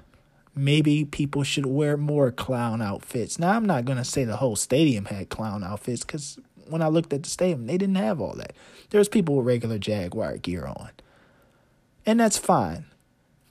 Maybe 0.56 1.04
people 1.04 1.44
should 1.44 1.66
wear 1.66 1.98
more 1.98 2.32
clown 2.32 2.82
outfits. 2.82 3.38
Now, 3.38 3.52
I'm 3.52 3.66
not 3.66 3.84
going 3.84 3.98
to 3.98 4.06
say 4.06 4.24
the 4.24 4.38
whole 4.38 4.56
stadium 4.56 5.04
had 5.04 5.28
clown 5.28 5.62
outfits 5.62 6.06
because 6.06 6.40
when 6.70 6.82
I 6.82 6.88
looked 6.88 7.12
at 7.12 7.24
the 7.24 7.30
stadium, 7.30 7.68
they 7.68 7.78
didn't 7.78 7.96
have 7.96 8.22
all 8.22 8.34
that. 8.38 8.54
There's 8.92 9.10
people 9.10 9.36
with 9.36 9.46
regular 9.46 9.78
Jaguar 9.78 10.38
gear 10.38 10.68
on. 10.68 10.92
And 12.06 12.18
that's 12.18 12.38
fine. 12.38 12.86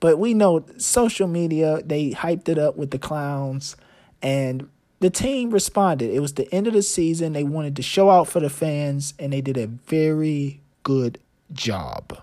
But 0.01 0.18
we 0.18 0.33
know 0.33 0.64
social 0.79 1.29
media, 1.29 1.83
they 1.85 2.12
hyped 2.12 2.49
it 2.49 2.59
up 2.59 2.79
with 2.79 2.92
the 2.92 2.99
clowns, 2.99 3.77
and 4.23 4.70
the 5.01 5.11
team 5.11 5.51
responded. 5.51 6.11
It 6.11 6.20
was 6.20 6.33
the 6.33 6.51
end 6.51 6.66
of 6.66 6.73
the 6.73 6.81
season. 6.81 7.35
They 7.35 7.44
wanted 7.44 7.77
to 7.77 7.83
show 7.83 8.09
out 8.09 8.29
for 8.29 8.40
the 8.40 8.49
fans, 8.49 9.12
and 9.18 9.35
they 9.35 9.42
did 9.42 9.59
a 9.59 9.66
very 9.66 10.62
good 10.83 11.18
job. 11.52 12.22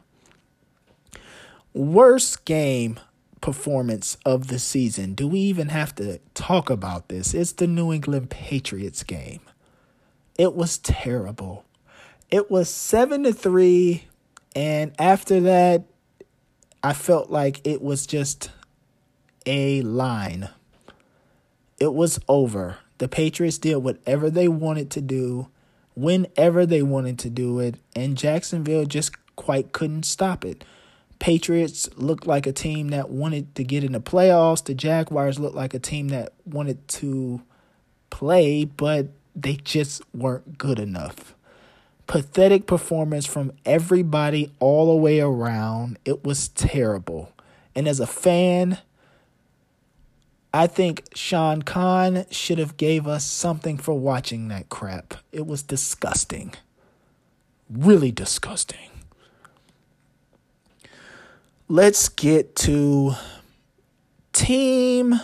Worst 1.73 2.45
game 2.45 2.99
performance 3.41 4.17
of 4.25 4.47
the 4.47 4.59
season. 4.59 5.13
Do 5.13 5.27
we 5.27 5.39
even 5.39 5.69
have 5.69 5.95
to 5.95 6.19
talk 6.33 6.69
about 6.69 7.09
this? 7.09 7.33
It's 7.33 7.53
the 7.53 7.67
New 7.67 7.91
England 7.91 8.29
Patriots 8.29 9.03
game. 9.03 9.41
It 10.37 10.55
was 10.55 10.77
terrible. 10.77 11.65
It 12.29 12.49
was 12.49 12.69
7 12.69 13.23
to 13.23 13.33
3 13.33 14.05
and 14.55 14.93
after 14.99 15.39
that 15.41 15.85
I 16.83 16.93
felt 16.93 17.29
like 17.29 17.65
it 17.65 17.81
was 17.81 18.05
just 18.05 18.51
a 19.45 19.81
line. 19.81 20.49
It 21.79 21.93
was 21.93 22.19
over. 22.27 22.77
The 22.97 23.07
Patriots 23.07 23.57
did 23.57 23.77
whatever 23.77 24.29
they 24.29 24.47
wanted 24.47 24.91
to 24.91 25.01
do 25.01 25.49
whenever 25.95 26.65
they 26.65 26.81
wanted 26.81 27.19
to 27.19 27.29
do 27.29 27.59
it, 27.59 27.75
and 27.95 28.17
Jacksonville 28.17 28.85
just 28.85 29.13
quite 29.35 29.71
couldn't 29.71 30.03
stop 30.03 30.45
it. 30.45 30.63
Patriots 31.19 31.89
looked 31.97 32.25
like 32.25 32.47
a 32.47 32.51
team 32.51 32.89
that 32.89 33.09
wanted 33.09 33.53
to 33.55 33.63
get 33.63 33.83
in 33.83 33.91
the 33.91 34.01
playoffs. 34.01 34.63
The 34.63 34.73
Jaguars 34.73 35.39
looked 35.39 35.55
like 35.55 35.73
a 35.73 35.79
team 35.79 36.07
that 36.07 36.33
wanted 36.45 36.87
to 36.87 37.41
play, 38.09 38.65
but 38.65 39.09
they 39.35 39.55
just 39.55 40.01
weren't 40.13 40.57
good 40.57 40.79
enough. 40.79 41.35
Pathetic 42.07 42.65
performance 42.65 43.25
from 43.25 43.51
everybody 43.65 44.51
all 44.59 44.87
the 44.87 45.01
way 45.01 45.19
around. 45.19 45.99
It 46.05 46.23
was 46.23 46.49
terrible. 46.49 47.31
And 47.75 47.87
as 47.87 47.99
a 47.99 48.07
fan, 48.07 48.79
I 50.53 50.67
think 50.67 51.05
Shad 51.15 51.65
Khan 51.65 52.25
should 52.29 52.57
have 52.57 52.75
gave 52.75 53.07
us 53.07 53.23
something 53.23 53.77
for 53.77 53.97
watching 53.97 54.49
that 54.49 54.67
crap. 54.69 55.13
It 55.31 55.47
was 55.47 55.63
disgusting. 55.63 56.53
Really 57.69 58.11
disgusting. 58.11 58.89
Let's 61.69 62.09
get 62.09 62.53
to 62.57 63.13
Team 64.33 65.21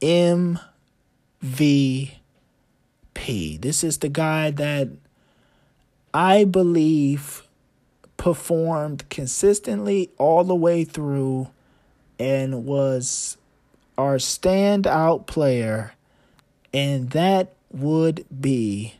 MVP. 0.00 2.20
This 3.60 3.82
is 3.82 3.98
the 3.98 4.08
guy 4.08 4.52
that 4.52 4.90
I 6.14 6.44
believe 6.44 7.42
performed 8.16 9.08
consistently 9.10 10.10
all 10.18 10.44
the 10.44 10.54
way 10.54 10.84
through 10.84 11.48
and 12.18 12.64
was 12.64 13.36
our 13.98 14.16
standout 14.16 15.26
player, 15.26 15.92
and 16.72 17.10
that 17.10 17.54
would 17.70 18.24
be 18.40 18.94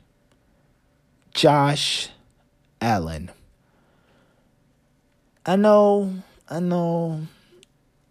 Josh 1.35 2.09
Allen. 2.81 3.31
I 5.45 5.57
know, 5.57 6.15
I 6.49 6.61
know 6.61 7.27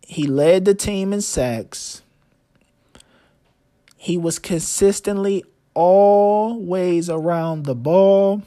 he 0.02 0.28
led 0.28 0.66
the 0.66 0.76
team 0.76 1.12
in 1.12 1.22
sacks. 1.22 2.02
He 3.98 4.18
was 4.18 4.38
consistently 4.38 5.44
always 5.74 7.10
around 7.10 7.64
the 7.64 7.76
ball. 7.76 8.44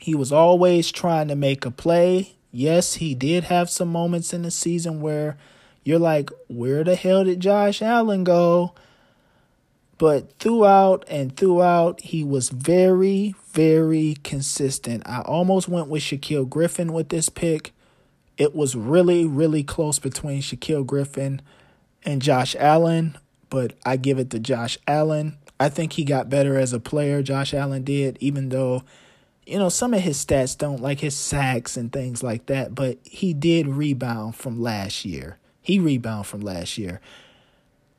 He 0.00 0.14
was 0.14 0.32
always 0.32 0.92
trying 0.92 1.28
to 1.28 1.34
make 1.34 1.66
a 1.66 1.70
play. 1.70 2.36
Yes, 2.52 2.94
he 2.94 3.14
did 3.14 3.44
have 3.44 3.68
some 3.68 3.88
moments 3.88 4.32
in 4.32 4.42
the 4.42 4.50
season 4.50 5.00
where 5.00 5.36
you're 5.88 5.98
like, 5.98 6.28
where 6.48 6.84
the 6.84 6.94
hell 6.94 7.24
did 7.24 7.40
Josh 7.40 7.80
Allen 7.80 8.22
go? 8.22 8.74
But 9.96 10.38
throughout 10.38 11.06
and 11.08 11.34
throughout, 11.34 12.02
he 12.02 12.22
was 12.22 12.50
very, 12.50 13.34
very 13.52 14.18
consistent. 14.22 15.02
I 15.06 15.22
almost 15.22 15.66
went 15.66 15.88
with 15.88 16.02
Shaquill 16.02 16.46
Griffin 16.46 16.92
with 16.92 17.08
this 17.08 17.30
pick. 17.30 17.72
It 18.36 18.54
was 18.54 18.76
really, 18.76 19.24
really 19.24 19.62
close 19.62 19.98
between 19.98 20.42
Shaquill 20.42 20.84
Griffin 20.84 21.40
and 22.04 22.20
Josh 22.20 22.54
Allen, 22.58 23.16
but 23.48 23.72
I 23.86 23.96
give 23.96 24.18
it 24.18 24.28
to 24.32 24.38
Josh 24.38 24.76
Allen. 24.86 25.38
I 25.58 25.70
think 25.70 25.94
he 25.94 26.04
got 26.04 26.28
better 26.28 26.58
as 26.58 26.74
a 26.74 26.80
player. 26.80 27.22
Josh 27.22 27.54
Allen 27.54 27.82
did, 27.82 28.18
even 28.20 28.50
though, 28.50 28.82
you 29.46 29.58
know, 29.58 29.70
some 29.70 29.94
of 29.94 30.02
his 30.02 30.22
stats 30.22 30.54
don't 30.56 30.82
like 30.82 31.00
his 31.00 31.16
sacks 31.16 31.78
and 31.78 31.90
things 31.90 32.22
like 32.22 32.44
that, 32.44 32.74
but 32.74 32.98
he 33.04 33.32
did 33.32 33.66
rebound 33.66 34.36
from 34.36 34.60
last 34.60 35.06
year. 35.06 35.38
He 35.68 35.78
rebounded 35.78 36.26
from 36.26 36.40
last 36.40 36.78
year. 36.78 36.98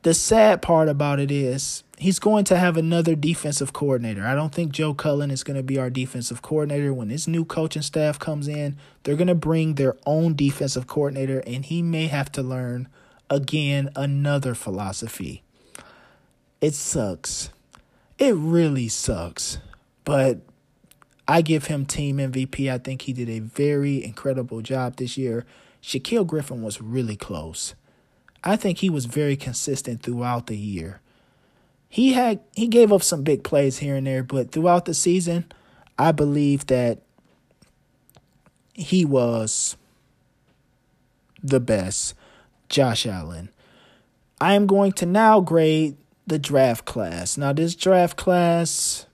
The 0.01 0.15
sad 0.15 0.63
part 0.63 0.89
about 0.89 1.19
it 1.19 1.29
is 1.29 1.83
he's 1.99 2.17
going 2.17 2.43
to 2.45 2.57
have 2.57 2.77
another 2.77 3.13
defensive 3.13 3.73
coordinator. 3.73 4.25
I 4.25 4.33
don't 4.33 4.51
think 4.51 4.71
Joe 4.71 4.95
Cullen 4.95 5.29
is 5.29 5.43
going 5.43 5.55
to 5.55 5.61
be 5.61 5.77
our 5.77 5.91
defensive 5.91 6.41
coordinator. 6.41 6.95
When 6.95 7.09
this 7.09 7.27
new 7.27 7.45
coaching 7.45 7.83
staff 7.83 8.17
comes 8.17 8.47
in, 8.47 8.75
they're 9.03 9.15
going 9.15 9.27
to 9.27 9.35
bring 9.35 9.75
their 9.75 9.95
own 10.07 10.33
defensive 10.33 10.87
coordinator, 10.87 11.43
and 11.45 11.63
he 11.63 11.83
may 11.83 12.07
have 12.07 12.31
to 12.31 12.41
learn 12.41 12.87
again 13.29 13.91
another 13.95 14.55
philosophy. 14.55 15.43
It 16.61 16.73
sucks. 16.73 17.51
It 18.17 18.33
really 18.33 18.87
sucks. 18.87 19.59
But 20.05 20.39
I 21.27 21.43
give 21.43 21.65
him 21.65 21.85
team 21.85 22.17
MVP. 22.17 22.71
I 22.71 22.79
think 22.79 23.03
he 23.03 23.13
did 23.13 23.29
a 23.29 23.37
very 23.37 24.03
incredible 24.03 24.63
job 24.63 24.95
this 24.95 25.19
year. 25.19 25.45
Shaquill 25.81 26.25
Griffin 26.25 26.61
was 26.61 26.81
really 26.81 27.15
close. 27.15 27.75
I 28.43 28.55
think 28.55 28.79
he 28.79 28.89
was 28.89 29.05
very 29.05 29.35
consistent 29.35 30.01
throughout 30.01 30.47
the 30.47 30.57
year. 30.57 31.01
He 31.87 32.13
had 32.13 32.39
he 32.55 32.67
gave 32.67 32.93
up 32.93 33.03
some 33.03 33.23
big 33.23 33.43
plays 33.43 33.79
here 33.79 33.95
and 33.95 34.07
there, 34.07 34.23
but 34.23 34.51
throughout 34.51 34.85
the 34.85 34.93
season, 34.93 35.45
I 35.97 36.11
believe 36.11 36.67
that 36.67 37.01
he 38.73 39.03
was 39.03 39.75
the 41.41 41.59
best. 41.59 42.15
Josh 42.69 43.07
Allen. 43.07 43.49
I 44.39 44.53
am 44.53 44.67
going 44.67 44.91
to 44.93 45.05
now 45.05 45.41
grade 45.41 45.97
the 46.27 46.37
draft 46.37 46.85
class. 46.85 47.35
Now 47.35 47.51
this 47.51 47.75
draft 47.75 48.15
class 48.15 49.07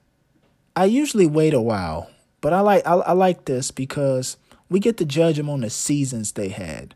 I 0.76 0.86
usually 0.86 1.26
wait 1.26 1.54
a 1.54 1.62
while, 1.62 2.10
but 2.42 2.52
I 2.52 2.60
like 2.60 2.86
I, 2.86 2.96
I 2.96 3.12
like 3.14 3.46
this 3.46 3.72
because 3.72 4.36
we 4.70 4.80
get 4.80 4.98
to 4.98 5.06
judge 5.06 5.38
them 5.38 5.50
on 5.50 5.62
the 5.62 5.70
seasons 5.70 6.32
they 6.32 6.50
had. 6.50 6.96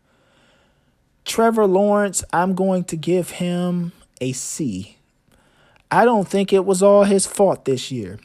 Trevor 1.26 1.68
Lawrence, 1.68 2.24
I'm 2.34 2.56
going 2.56 2.84
to 2.86 2.98
give 2.98 3.32
him 3.32 3.92
a 4.20 4.32
C. 4.32 4.98
I 5.92 6.06
don't 6.06 6.28
think 6.28 6.52
it 6.52 6.66
was 6.66 6.82
all 6.82 7.04
his 7.04 7.28
fault 7.28 7.66
this 7.66 7.92
year. 7.92 8.20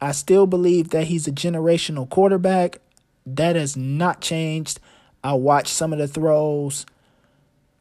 I 0.00 0.12
still 0.12 0.46
believe 0.46 0.90
that 0.90 1.06
he's 1.06 1.28
a 1.28 1.32
generational 1.32 2.08
quarterback. 2.08 2.80
That 3.26 3.56
has 3.56 3.76
not 3.76 4.20
changed. 4.20 4.80
I 5.22 5.34
watched 5.34 5.68
some 5.68 5.92
of 5.92 5.98
the 5.98 6.08
throws. 6.08 6.86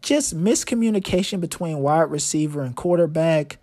Just 0.02 0.38
miscommunication 0.38 1.40
between 1.42 1.80
wide 1.80 2.12
receiver 2.12 2.62
and 2.62 2.76
quarterback. 2.76 3.58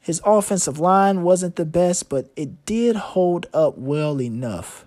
His 0.00 0.20
offensive 0.24 0.78
line 0.78 1.22
wasn't 1.22 1.56
the 1.56 1.64
best, 1.64 2.08
but 2.08 2.30
it 2.36 2.64
did 2.66 2.96
hold 2.96 3.46
up 3.54 3.78
well 3.78 4.20
enough 4.20 4.86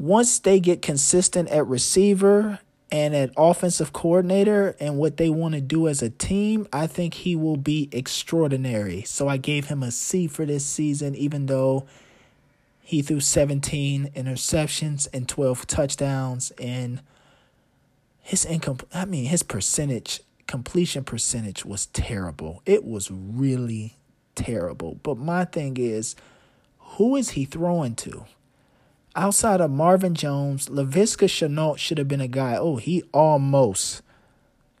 once 0.00 0.38
they 0.38 0.58
get 0.58 0.80
consistent 0.80 1.48
at 1.50 1.66
receiver 1.66 2.58
and 2.90 3.14
at 3.14 3.30
offensive 3.36 3.92
coordinator 3.92 4.74
and 4.80 4.96
what 4.96 5.16
they 5.18 5.28
want 5.28 5.54
to 5.54 5.60
do 5.60 5.86
as 5.86 6.02
a 6.02 6.10
team, 6.10 6.66
I 6.72 6.86
think 6.86 7.14
he 7.14 7.36
will 7.36 7.58
be 7.58 7.88
extraordinary. 7.92 9.02
So 9.02 9.28
I 9.28 9.36
gave 9.36 9.66
him 9.66 9.82
a 9.82 9.90
C 9.90 10.26
for 10.26 10.46
this 10.46 10.64
season, 10.64 11.14
even 11.14 11.46
though 11.46 11.86
he 12.82 13.02
threw 13.02 13.20
17 13.20 14.10
interceptions 14.16 15.06
and 15.12 15.28
12 15.28 15.66
touchdowns 15.66 16.50
and 16.52 17.02
his 18.22 18.44
income 18.44 18.78
I 18.92 19.04
mean 19.04 19.26
his 19.26 19.42
percentage 19.42 20.20
completion 20.46 21.04
percentage 21.04 21.64
was 21.64 21.86
terrible. 21.86 22.62
It 22.66 22.84
was 22.84 23.10
really 23.10 23.96
terrible. 24.34 24.98
But 25.02 25.18
my 25.18 25.44
thing 25.44 25.76
is 25.76 26.16
who 26.78 27.14
is 27.14 27.30
he 27.30 27.44
throwing 27.44 27.94
to? 27.96 28.24
Outside 29.16 29.60
of 29.60 29.72
Marvin 29.72 30.14
Jones, 30.14 30.68
Laviska 30.68 31.26
Shenault 31.26 31.78
should 31.78 31.98
have 31.98 32.06
been 32.06 32.20
a 32.20 32.28
guy. 32.28 32.56
Oh, 32.56 32.76
he 32.76 33.02
almost 33.12 34.02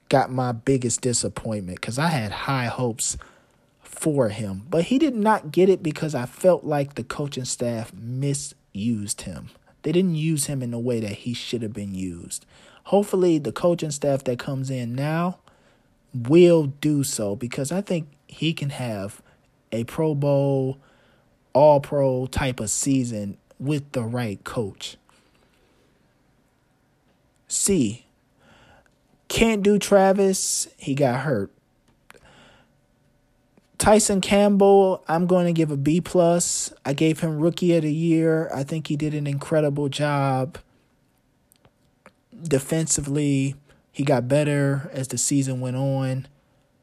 got 0.08 0.30
my 0.30 0.52
biggest 0.52 1.00
disappointment 1.00 1.80
because 1.80 1.98
I 1.98 2.08
had 2.08 2.30
high 2.30 2.66
hopes 2.66 3.16
for 3.80 4.28
him. 4.28 4.66
But 4.70 4.84
he 4.84 4.98
did 4.98 5.16
not 5.16 5.50
get 5.50 5.68
it 5.68 5.82
because 5.82 6.14
I 6.14 6.26
felt 6.26 6.64
like 6.64 6.94
the 6.94 7.02
coaching 7.02 7.44
staff 7.44 7.92
misused 7.92 9.22
him. 9.22 9.50
They 9.82 9.92
didn't 9.92 10.14
use 10.14 10.46
him 10.46 10.62
in 10.62 10.70
the 10.70 10.78
way 10.78 11.00
that 11.00 11.10
he 11.10 11.34
should 11.34 11.62
have 11.62 11.72
been 11.72 11.94
used. 11.94 12.46
Hopefully, 12.84 13.38
the 13.38 13.52
coaching 13.52 13.90
staff 13.90 14.22
that 14.24 14.38
comes 14.38 14.70
in 14.70 14.94
now 14.94 15.38
will 16.14 16.66
do 16.66 17.02
so 17.02 17.34
because 17.34 17.72
I 17.72 17.80
think 17.80 18.08
he 18.28 18.52
can 18.52 18.70
have 18.70 19.22
a 19.72 19.84
Pro 19.84 20.14
Bowl, 20.14 20.78
All 21.52 21.80
Pro 21.80 22.26
type 22.26 22.60
of 22.60 22.70
season 22.70 23.36
with 23.60 23.92
the 23.92 24.02
right 24.02 24.42
coach. 24.42 24.96
C. 27.46 28.06
Can't 29.28 29.62
do 29.62 29.78
Travis. 29.78 30.68
He 30.76 30.94
got 30.94 31.20
hurt. 31.20 31.52
Tyson 33.78 34.20
Campbell, 34.20 35.02
I'm 35.08 35.26
going 35.26 35.46
to 35.46 35.52
give 35.52 35.70
a 35.70 35.76
B 35.76 36.00
plus. 36.00 36.72
I 36.84 36.92
gave 36.92 37.20
him 37.20 37.38
rookie 37.38 37.74
of 37.76 37.82
the 37.82 37.92
year. 37.92 38.50
I 38.54 38.62
think 38.62 38.88
he 38.88 38.96
did 38.96 39.14
an 39.14 39.26
incredible 39.26 39.88
job. 39.88 40.58
Defensively, 42.42 43.54
he 43.90 44.04
got 44.04 44.28
better 44.28 44.90
as 44.92 45.08
the 45.08 45.16
season 45.16 45.60
went 45.60 45.76
on. 45.76 46.28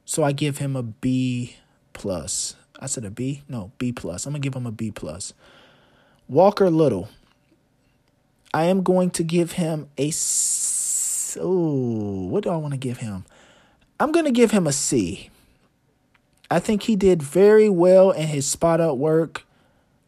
So 0.05 0.23
I 0.23 0.31
give 0.31 0.57
him 0.57 0.75
a 0.75 0.81
B 0.83 1.57
plus. 1.93 2.55
I 2.79 2.87
said 2.87 3.05
a 3.05 3.11
B? 3.11 3.43
No, 3.47 3.71
B 3.77 3.91
plus. 3.91 4.25
I'm 4.25 4.33
gonna 4.33 4.39
give 4.39 4.55
him 4.55 4.65
a 4.65 4.71
B 4.71 4.89
plus. 4.89 5.33
Walker 6.29 6.69
Little. 6.69 7.07
I 8.53 8.65
am 8.65 8.83
going 8.83 9.11
to 9.11 9.23
give 9.23 9.53
him 9.53 9.87
a. 9.97 10.11
Oh, 11.39 12.27
what 12.27 12.43
do 12.43 12.49
I 12.49 12.57
want 12.57 12.73
to 12.73 12.77
give 12.77 12.97
him? 12.97 13.23
I'm 13.99 14.11
going 14.11 14.25
to 14.25 14.31
give 14.31 14.51
him 14.51 14.67
a 14.67 14.73
C. 14.73 15.29
I 16.51 16.59
think 16.59 16.83
he 16.83 16.95
did 16.95 17.23
very 17.23 17.69
well 17.69 18.11
in 18.11 18.27
his 18.27 18.45
spot 18.45 18.81
up 18.81 18.97
work 18.97 19.43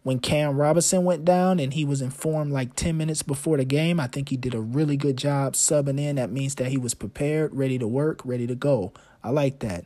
when 0.03 0.19
Cam 0.19 0.57
Robinson 0.57 1.05
went 1.05 1.23
down 1.23 1.59
and 1.59 1.73
he 1.73 1.85
was 1.85 2.01
informed 2.01 2.51
like 2.51 2.75
10 2.75 2.97
minutes 2.97 3.23
before 3.23 3.57
the 3.57 3.65
game. 3.65 3.99
I 3.99 4.07
think 4.07 4.29
he 4.29 4.37
did 4.37 4.53
a 4.53 4.61
really 4.61 4.97
good 4.97 5.17
job 5.17 5.53
subbing 5.53 5.99
in. 5.99 6.17
That 6.17 6.31
means 6.31 6.55
that 6.55 6.67
he 6.69 6.77
was 6.77 6.93
prepared, 6.93 7.55
ready 7.55 7.77
to 7.77 7.87
work, 7.87 8.21
ready 8.25 8.47
to 8.47 8.55
go. 8.55 8.91
I 9.23 9.29
like 9.29 9.59
that. 9.59 9.85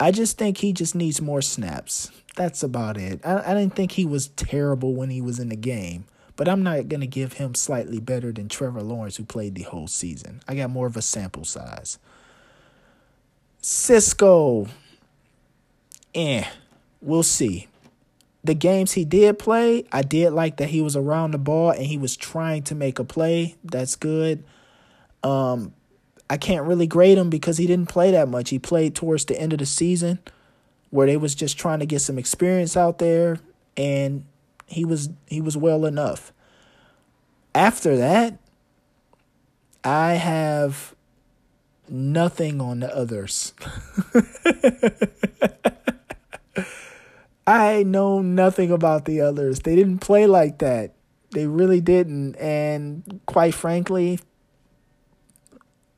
I 0.00 0.10
just 0.12 0.38
think 0.38 0.58
he 0.58 0.72
just 0.72 0.94
needs 0.94 1.20
more 1.20 1.42
snaps. 1.42 2.10
That's 2.36 2.62
about 2.62 2.96
it. 2.96 3.20
I, 3.24 3.50
I 3.50 3.54
didn't 3.54 3.74
think 3.74 3.92
he 3.92 4.04
was 4.04 4.28
terrible 4.28 4.94
when 4.94 5.10
he 5.10 5.20
was 5.20 5.40
in 5.40 5.48
the 5.48 5.56
game, 5.56 6.04
but 6.36 6.48
I'm 6.48 6.62
not 6.62 6.88
going 6.88 7.00
to 7.00 7.06
give 7.06 7.34
him 7.34 7.54
slightly 7.54 7.98
better 7.98 8.30
than 8.30 8.48
Trevor 8.48 8.82
Lawrence, 8.82 9.16
who 9.16 9.24
played 9.24 9.56
the 9.56 9.62
whole 9.62 9.88
season. 9.88 10.40
I 10.46 10.54
got 10.54 10.70
more 10.70 10.86
of 10.86 10.96
a 10.96 11.02
sample 11.02 11.44
size. 11.44 11.98
Cisco, 13.60 14.68
eh, 16.14 16.44
we'll 17.00 17.24
see. 17.24 17.66
The 18.44 18.54
games 18.54 18.92
he 18.92 19.04
did 19.04 19.38
play, 19.40 19.84
I 19.90 20.02
did 20.02 20.30
like 20.30 20.58
that 20.58 20.68
he 20.68 20.80
was 20.80 20.94
around 20.94 21.32
the 21.32 21.38
ball 21.38 21.70
and 21.70 21.84
he 21.84 21.98
was 21.98 22.16
trying 22.16 22.62
to 22.64 22.76
make 22.76 23.00
a 23.00 23.04
play. 23.04 23.56
That's 23.64 23.96
good. 23.96 24.44
Um, 25.24 25.74
I 26.30 26.36
can't 26.36 26.66
really 26.66 26.86
grade 26.86 27.18
him 27.18 27.30
because 27.30 27.58
he 27.58 27.66
didn't 27.66 27.88
play 27.88 28.10
that 28.10 28.28
much. 28.28 28.50
He 28.50 28.58
played 28.58 28.94
towards 28.94 29.24
the 29.24 29.40
end 29.40 29.52
of 29.52 29.58
the 29.58 29.66
season 29.66 30.18
where 30.90 31.06
they 31.06 31.16
was 31.16 31.34
just 31.34 31.58
trying 31.58 31.80
to 31.80 31.86
get 31.86 32.00
some 32.00 32.18
experience 32.18 32.76
out 32.76 32.98
there 32.98 33.38
and 33.76 34.24
he 34.66 34.84
was 34.84 35.10
he 35.26 35.40
was 35.40 35.56
well 35.56 35.86
enough. 35.86 36.32
After 37.54 37.96
that, 37.96 38.38
I 39.82 40.14
have 40.14 40.94
nothing 41.88 42.60
on 42.60 42.80
the 42.80 42.94
others. 42.94 43.54
I 47.46 47.82
know 47.82 48.20
nothing 48.20 48.70
about 48.70 49.06
the 49.06 49.22
others. 49.22 49.60
They 49.60 49.74
didn't 49.74 50.00
play 50.00 50.26
like 50.26 50.58
that. 50.58 50.92
They 51.30 51.46
really 51.46 51.80
didn't. 51.80 52.34
And 52.36 53.20
quite 53.24 53.54
frankly, 53.54 54.20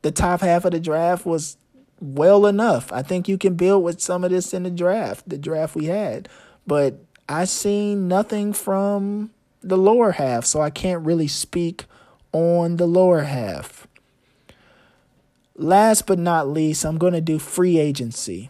the 0.03 0.11
top 0.11 0.41
half 0.41 0.65
of 0.65 0.73
the 0.73 0.81
draft 0.81 1.27
was 1.27 1.57
well 2.01 2.47
enough. 2.47 2.93
I 2.93 3.03
think 3.03 3.29
you 3.29 3.37
can 3.37 3.55
build 3.55 3.85
with 3.85 4.01
some 4.01 4.25
of 4.25 4.31
this 4.31 4.55
in 4.55 4.63
the 4.63 4.71
draft, 4.71 5.29
the 5.29 5.39
draft 5.39 5.75
we 5.75 5.87
had. 5.87 6.29
But 6.67 6.99
I 7.29 7.45
seen 7.45 8.09
nothing 8.09 8.53
from 8.53 9.31
the 9.63 9.77
lower 9.77 10.13
half, 10.13 10.45
so 10.45 10.61
I 10.61 10.71
can't 10.71 11.05
really 11.05 11.29
speak 11.29 11.85
on 12.33 12.77
the 12.77 12.87
lower 12.87 13.23
half. 13.23 13.87
Last 15.55 16.07
but 16.07 16.19
not 16.19 16.49
least, 16.49 16.85
I'm 16.85 16.97
going 16.97 17.13
to 17.13 17.21
do 17.21 17.39
free 17.39 17.79
agency. 17.79 18.49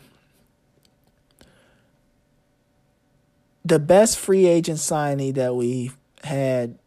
The 3.65 3.81
best 3.81 4.19
free 4.19 4.47
agent 4.47 4.79
signing 4.79 5.33
that 5.35 5.55
we 5.57 5.91
had 6.23 6.79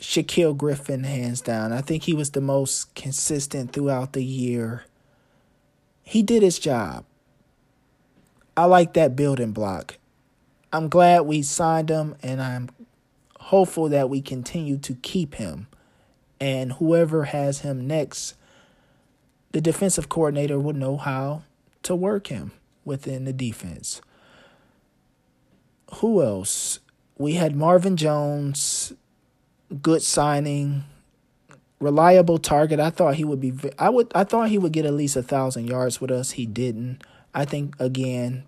Shaquill 0.00 0.56
Griffin, 0.56 1.04
hands 1.04 1.42
down. 1.42 1.72
I 1.72 1.82
think 1.82 2.04
he 2.04 2.14
was 2.14 2.30
the 2.30 2.40
most 2.40 2.94
consistent 2.94 3.72
throughout 3.72 4.14
the 4.14 4.24
year. 4.24 4.84
He 6.02 6.22
did 6.22 6.42
his 6.42 6.58
job. 6.58 7.04
I 8.56 8.64
like 8.64 8.94
that 8.94 9.14
building 9.14 9.52
block. 9.52 9.98
I'm 10.72 10.88
glad 10.88 11.22
we 11.22 11.42
signed 11.42 11.90
him, 11.90 12.16
and 12.22 12.40
I'm 12.40 12.70
hopeful 13.38 13.88
that 13.90 14.08
we 14.08 14.22
continue 14.22 14.78
to 14.78 14.94
keep 14.94 15.34
him. 15.34 15.66
And 16.40 16.72
whoever 16.72 17.24
has 17.24 17.60
him 17.60 17.86
next, 17.86 18.34
the 19.52 19.60
defensive 19.60 20.08
coordinator 20.08 20.58
will 20.58 20.72
know 20.72 20.96
how 20.96 21.42
to 21.82 21.94
work 21.94 22.28
him 22.28 22.52
within 22.84 23.24
the 23.24 23.32
defense. 23.32 24.00
Who 25.96 26.22
else? 26.22 26.78
We 27.18 27.34
had 27.34 27.54
Marvin 27.54 27.96
Jones 27.96 28.94
good 29.82 30.02
signing, 30.02 30.84
reliable 31.78 32.38
target. 32.38 32.80
I 32.80 32.90
thought 32.90 33.14
he 33.14 33.24
would 33.24 33.40
be. 33.40 33.52
I 33.78 33.88
would. 33.88 34.10
I 34.14 34.24
thought 34.24 34.48
he 34.48 34.58
would 34.58 34.72
get 34.72 34.86
at 34.86 34.94
least 34.94 35.16
a 35.16 35.22
thousand 35.22 35.68
yards 35.68 36.00
with 36.00 36.10
us. 36.10 36.32
He 36.32 36.46
didn't. 36.46 37.02
I 37.34 37.44
think 37.44 37.74
again, 37.78 38.44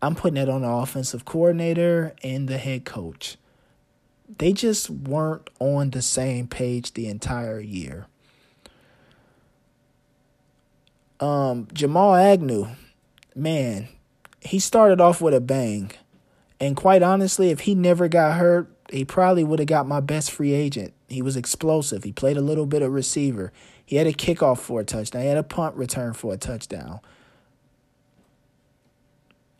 I'm 0.00 0.14
putting 0.14 0.36
it 0.36 0.48
on 0.48 0.62
the 0.62 0.68
offensive 0.68 1.24
coordinator 1.24 2.14
and 2.22 2.48
the 2.48 2.58
head 2.58 2.84
coach. 2.84 3.36
They 4.38 4.52
just 4.52 4.90
weren't 4.90 5.48
on 5.60 5.90
the 5.90 6.02
same 6.02 6.48
page 6.48 6.92
the 6.92 7.08
entire 7.08 7.60
year. 7.60 8.06
Um, 11.20 11.68
Jamal 11.72 12.14
Agnew, 12.14 12.68
man, 13.34 13.88
he 14.40 14.58
started 14.58 15.00
off 15.00 15.20
with 15.20 15.32
a 15.32 15.40
bang. 15.40 15.92
And 16.60 16.76
quite 16.76 17.02
honestly, 17.02 17.50
if 17.50 17.60
he 17.60 17.74
never 17.74 18.08
got 18.08 18.36
hurt, 18.36 18.70
he 18.90 19.04
probably 19.04 19.44
would 19.44 19.58
have 19.58 19.68
got 19.68 19.86
my 19.86 20.00
best 20.00 20.30
free 20.30 20.52
agent. 20.52 20.92
He 21.08 21.22
was 21.22 21.36
explosive. 21.36 22.04
He 22.04 22.12
played 22.12 22.36
a 22.36 22.40
little 22.40 22.66
bit 22.66 22.82
of 22.82 22.92
receiver. 22.92 23.52
He 23.84 23.96
had 23.96 24.06
a 24.06 24.12
kickoff 24.12 24.58
for 24.58 24.80
a 24.80 24.84
touchdown. 24.84 25.22
He 25.22 25.28
had 25.28 25.38
a 25.38 25.42
punt 25.42 25.76
return 25.76 26.12
for 26.12 26.34
a 26.34 26.36
touchdown. 26.36 27.00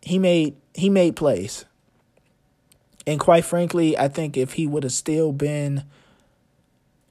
He 0.02 0.18
made 0.18 0.56
he 0.74 0.90
made 0.90 1.16
plays. 1.16 1.64
And 3.06 3.20
quite 3.20 3.44
frankly, 3.44 3.96
I 3.96 4.08
think 4.08 4.36
if 4.36 4.54
he 4.54 4.66
would 4.66 4.82
have 4.82 4.92
still 4.92 5.32
been 5.32 5.84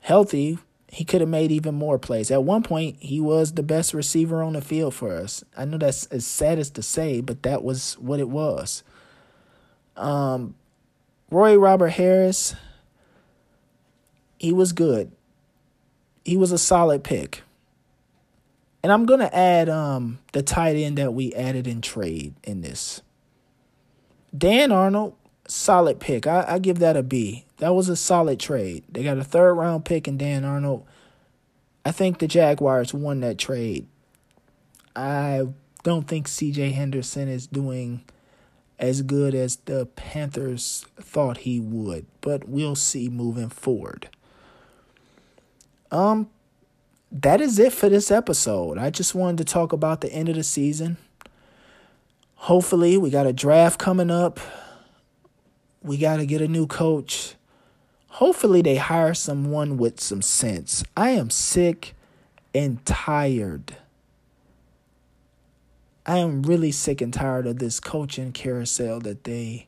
healthy, 0.02 0.60
he 0.90 1.04
could 1.04 1.22
have 1.22 1.30
made 1.30 1.52
even 1.52 1.76
more 1.76 1.98
plays. 1.98 2.32
At 2.32 2.44
one 2.44 2.64
point, 2.64 2.98
he 3.00 3.20
was 3.20 3.54
the 3.54 3.64
best 3.64 3.94
receiver 3.94 4.44
on 4.44 4.54
the 4.54 4.62
field 4.62 4.94
for 4.94 5.14
us. 5.14 5.44
I 5.58 5.66
know 5.66 5.78
that's 5.78 6.06
as 6.08 6.26
sad 6.26 6.60
as 6.60 6.70
to 6.72 6.82
say, 6.82 7.22
but 7.22 7.44
that 7.44 7.64
was 7.64 7.96
what 8.00 8.20
it 8.20 8.30
was. 8.30 8.84
Um, 9.96 10.56
Roy 11.30 11.58
Robert 11.58 11.90
Harris, 11.90 12.56
he 14.38 14.54
was 14.54 14.74
good. 14.74 15.12
He 16.24 16.38
was 16.38 16.52
a 16.52 16.58
solid 16.58 17.04
pick. 17.04 17.44
And 18.84 18.92
I'm 18.92 19.06
gonna 19.06 19.30
add 19.34 19.68
um 19.68 20.20
the 20.34 20.44
tight 20.44 20.76
end 20.76 20.98
that 20.98 21.14
we 21.14 21.34
added 21.34 21.66
in 21.66 21.82
trade 21.82 22.36
in 22.44 22.62
this. 22.62 23.02
Dan 24.38 24.72
Arnold, 24.72 25.16
solid 25.48 26.00
pick. 26.00 26.28
I, 26.28 26.46
I 26.48 26.60
give 26.60 26.80
that 26.80 26.98
a 26.98 27.04
B. 27.04 27.46
That 27.58 27.74
was 27.74 27.90
a 27.90 27.96
solid 27.96 28.40
trade. 28.40 28.84
They 28.90 29.04
got 29.04 29.18
a 29.18 29.24
third 29.24 29.54
round 29.54 29.86
pick 29.86 30.08
in 30.08 30.18
Dan 30.18 30.46
Arnold. 30.46 30.86
I 31.84 31.92
think 31.92 32.20
the 32.20 32.28
Jaguars 32.28 32.94
won 32.94 33.22
that 33.22 33.38
trade. 33.38 33.88
I 34.96 35.48
don't 35.84 36.08
think 36.08 36.28
CJ 36.28 36.74
Henderson 36.74 37.28
is 37.28 37.48
doing 37.48 38.04
as 38.78 39.02
good 39.02 39.34
as 39.34 39.58
the 39.58 39.86
Panthers 39.86 40.86
thought 40.98 41.38
he 41.40 41.60
would, 41.60 42.06
but 42.22 42.48
we'll 42.48 42.76
see 42.76 43.10
moving 43.10 43.50
forward. 43.50 44.10
Um 45.92 46.30
that 47.12 47.40
is 47.40 47.60
it 47.60 47.72
for 47.72 47.88
this 47.88 48.12
episode. 48.12 48.78
I 48.78 48.90
just 48.90 49.16
wanted 49.16 49.38
to 49.38 49.46
talk 49.46 49.72
about 49.72 50.02
the 50.02 50.12
end 50.12 50.28
of 50.28 50.36
the 50.36 50.44
season. 50.44 50.98
Hopefully, 52.36 52.98
we 52.98 53.10
got 53.10 53.26
a 53.26 53.34
draft 53.34 53.80
coming 53.80 54.12
up. 54.12 54.40
We 55.82 55.98
got 55.98 56.18
to 56.18 56.26
get 56.26 56.42
a 56.42 56.48
new 56.48 56.68
coach. 56.68 57.36
Hopefully, 58.08 58.62
they 58.62 58.76
hire 58.76 59.14
someone 59.14 59.78
with 59.78 60.02
some 60.02 60.22
sense. 60.22 60.84
I 60.98 61.12
am 61.12 61.30
sick 61.30 61.96
and 62.54 62.86
tired. 62.86 63.78
I 66.06 66.20
am 66.20 66.44
really 66.44 66.72
sick 66.72 67.02
and 67.02 67.14
tired 67.14 67.48
of 67.48 67.60
this 67.60 67.80
coaching 67.80 68.32
carousel 68.32 69.00
that 69.02 69.24
they 69.24 69.68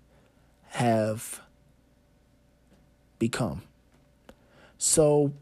have 0.69 1.41
become. 3.17 3.63
So, 4.77 5.33